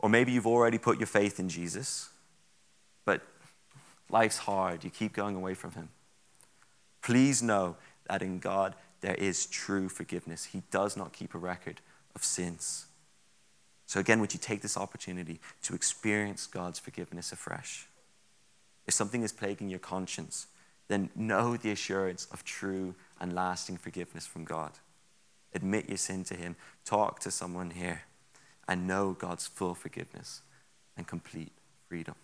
Or 0.02 0.10
maybe 0.10 0.32
you've 0.32 0.48
already 0.48 0.78
put 0.78 1.00
your 1.00 1.08
faith 1.08 1.40
in 1.40 1.48
Jesus, 1.48 2.10
but 3.06 3.22
life's 4.10 4.40
hard. 4.40 4.84
You 4.84 4.90
keep 4.90 5.14
going 5.14 5.36
away 5.36 5.54
from 5.54 5.72
Him. 5.72 5.90
Please 7.02 7.42
know 7.42 7.78
that 8.10 8.22
in 8.22 8.40
God 8.40 8.76
there 9.02 9.16
is 9.16 9.46
true 9.46 9.90
forgiveness. 9.90 10.46
He 10.46 10.64
does 10.72 10.98
not 10.98 11.14
keep 11.14 11.36
a 11.36 11.38
record 11.38 11.82
of 12.16 12.24
sins. 12.24 12.88
So, 13.86 14.00
again, 14.00 14.20
would 14.22 14.34
you 14.34 14.40
take 14.40 14.62
this 14.62 14.78
opportunity 14.78 15.40
to 15.64 15.76
experience 15.76 16.48
God's 16.48 16.80
forgiveness 16.80 17.32
afresh? 17.32 17.88
If 18.88 18.94
something 18.94 19.22
is 19.22 19.34
plaguing 19.34 19.70
your 19.70 19.80
conscience, 19.80 20.48
then 20.88 21.10
know 21.16 21.58
the 21.58 21.72
assurance 21.72 22.28
of 22.32 22.44
true 22.44 22.96
and 23.20 23.34
lasting 23.34 23.78
forgiveness 23.78 24.26
from 24.26 24.46
God. 24.46 24.72
Admit 25.54 25.90
your 25.90 25.98
sin 25.98 26.24
to 26.26 26.36
Him, 26.36 26.56
talk 26.86 27.20
to 27.20 27.32
someone 27.32 27.72
here 27.72 28.04
and 28.68 28.88
know 28.88 29.14
God's 29.18 29.48
full 29.48 29.74
forgiveness 29.74 30.42
and 30.96 31.08
complete 31.08 31.52
freedom. 31.88 32.16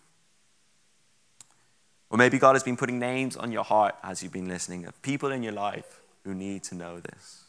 Or 2.10 2.16
maybe 2.16 2.38
God 2.38 2.54
has 2.54 2.62
been 2.62 2.76
putting 2.76 2.98
names 2.98 3.36
on 3.36 3.52
your 3.52 3.64
heart 3.64 3.94
as 4.02 4.22
you've 4.22 4.32
been 4.32 4.48
listening 4.48 4.86
of 4.86 5.00
people 5.02 5.30
in 5.30 5.42
your 5.42 5.52
life 5.52 6.00
who 6.24 6.34
need 6.34 6.62
to 6.64 6.74
know 6.74 7.00
this. 7.00 7.44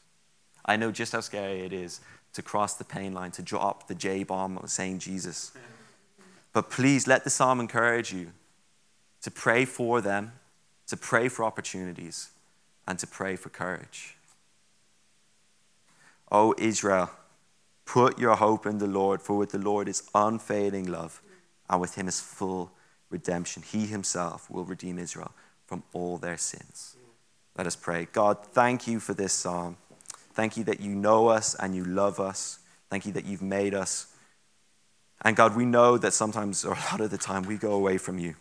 I 0.65 0.75
know 0.75 0.91
just 0.91 1.13
how 1.13 1.21
scary 1.21 1.61
it 1.61 1.73
is 1.73 2.01
to 2.33 2.41
cross 2.41 2.75
the 2.75 2.83
pain 2.83 3.13
line, 3.13 3.31
to 3.31 3.41
drop 3.41 3.87
the 3.87 3.95
J 3.95 4.23
bomb 4.23 4.57
of 4.57 4.69
saying 4.69 4.99
Jesus. 4.99 5.51
But 6.53 6.69
please 6.69 7.07
let 7.07 7.23
the 7.23 7.29
psalm 7.29 7.59
encourage 7.59 8.13
you 8.13 8.31
to 9.21 9.31
pray 9.31 9.65
for 9.65 10.01
them, 10.01 10.33
to 10.87 10.97
pray 10.97 11.29
for 11.29 11.43
opportunities, 11.43 12.29
and 12.87 12.99
to 12.99 13.07
pray 13.07 13.35
for 13.35 13.49
courage. 13.49 14.15
Oh, 16.31 16.53
Israel, 16.57 17.09
Put 17.89 18.19
your 18.19 18.35
hope 18.35 18.67
in 18.67 18.77
the 18.77 18.85
Lord, 18.85 19.19
for 19.19 19.35
with 19.35 19.49
the 19.49 19.57
Lord 19.57 19.87
is 19.87 20.07
unfailing 20.13 20.91
love, 20.91 21.23
and 21.67 21.81
with 21.81 21.95
him 21.95 22.07
is 22.07 22.19
full 22.19 22.71
redemption. 23.09 23.63
He 23.63 23.87
himself 23.87 24.47
will 24.47 24.63
redeem 24.63 24.99
Israel 24.99 25.31
from 25.65 25.81
all 25.91 26.19
their 26.19 26.37
sins. 26.37 26.95
Let 27.57 27.65
us 27.65 27.75
pray. 27.75 28.07
God, 28.13 28.45
thank 28.45 28.85
you 28.85 28.99
for 28.99 29.15
this 29.15 29.33
psalm. 29.33 29.77
Thank 30.33 30.55
you 30.55 30.63
that 30.65 30.79
you 30.79 30.93
know 30.93 31.29
us 31.29 31.55
and 31.55 31.75
you 31.75 31.83
love 31.83 32.19
us. 32.19 32.59
Thank 32.91 33.07
you 33.07 33.11
that 33.13 33.25
you've 33.25 33.41
made 33.41 33.73
us. 33.73 34.05
And 35.23 35.35
God, 35.35 35.55
we 35.55 35.65
know 35.65 35.97
that 35.97 36.13
sometimes, 36.13 36.63
or 36.63 36.73
a 36.73 36.91
lot 36.91 37.01
of 37.01 37.09
the 37.09 37.17
time, 37.17 37.41
we 37.41 37.57
go 37.57 37.71
away 37.71 37.97
from 37.97 38.19
you. 38.19 38.35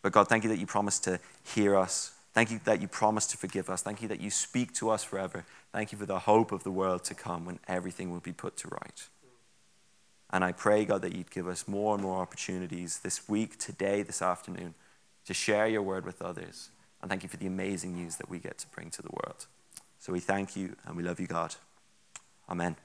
But 0.00 0.12
God, 0.12 0.28
thank 0.28 0.42
you 0.42 0.48
that 0.48 0.58
you 0.58 0.66
promise 0.66 0.98
to 1.00 1.20
hear 1.54 1.76
us. 1.76 2.12
Thank 2.32 2.50
you 2.50 2.60
that 2.64 2.80
you 2.80 2.88
promise 2.88 3.26
to 3.26 3.36
forgive 3.36 3.68
us. 3.68 3.82
Thank 3.82 4.00
you 4.00 4.08
that 4.08 4.22
you 4.22 4.30
speak 4.30 4.72
to 4.76 4.88
us 4.88 5.04
forever. 5.04 5.44
Thank 5.72 5.90
you 5.90 5.98
for 5.98 6.06
the 6.06 6.20
hope 6.20 6.52
of 6.52 6.64
the 6.64 6.70
world 6.70 7.02
to 7.04 7.14
come 7.14 7.46
when 7.46 7.58
everything 7.66 8.10
will 8.10 8.20
be 8.20 8.32
put 8.32 8.56
to 8.58 8.68
right. 8.68 9.08
And 10.30 10.44
I 10.44 10.52
pray, 10.52 10.84
God, 10.84 11.02
that 11.02 11.14
you'd 11.14 11.30
give 11.30 11.46
us 11.46 11.66
more 11.68 11.94
and 11.94 12.02
more 12.02 12.20
opportunities 12.20 13.00
this 13.00 13.28
week, 13.28 13.58
today, 13.58 14.02
this 14.02 14.22
afternoon, 14.22 14.74
to 15.26 15.34
share 15.34 15.66
your 15.66 15.82
word 15.82 16.04
with 16.04 16.22
others. 16.22 16.70
And 17.00 17.10
thank 17.10 17.22
you 17.22 17.28
for 17.28 17.36
the 17.36 17.46
amazing 17.46 17.94
news 17.94 18.16
that 18.16 18.30
we 18.30 18.38
get 18.38 18.58
to 18.58 18.66
bring 18.68 18.90
to 18.90 19.02
the 19.02 19.10
world. 19.10 19.46
So 19.98 20.12
we 20.12 20.20
thank 20.20 20.56
you 20.56 20.76
and 20.86 20.96
we 20.96 21.02
love 21.02 21.20
you, 21.20 21.26
God. 21.26 21.54
Amen. 22.48 22.76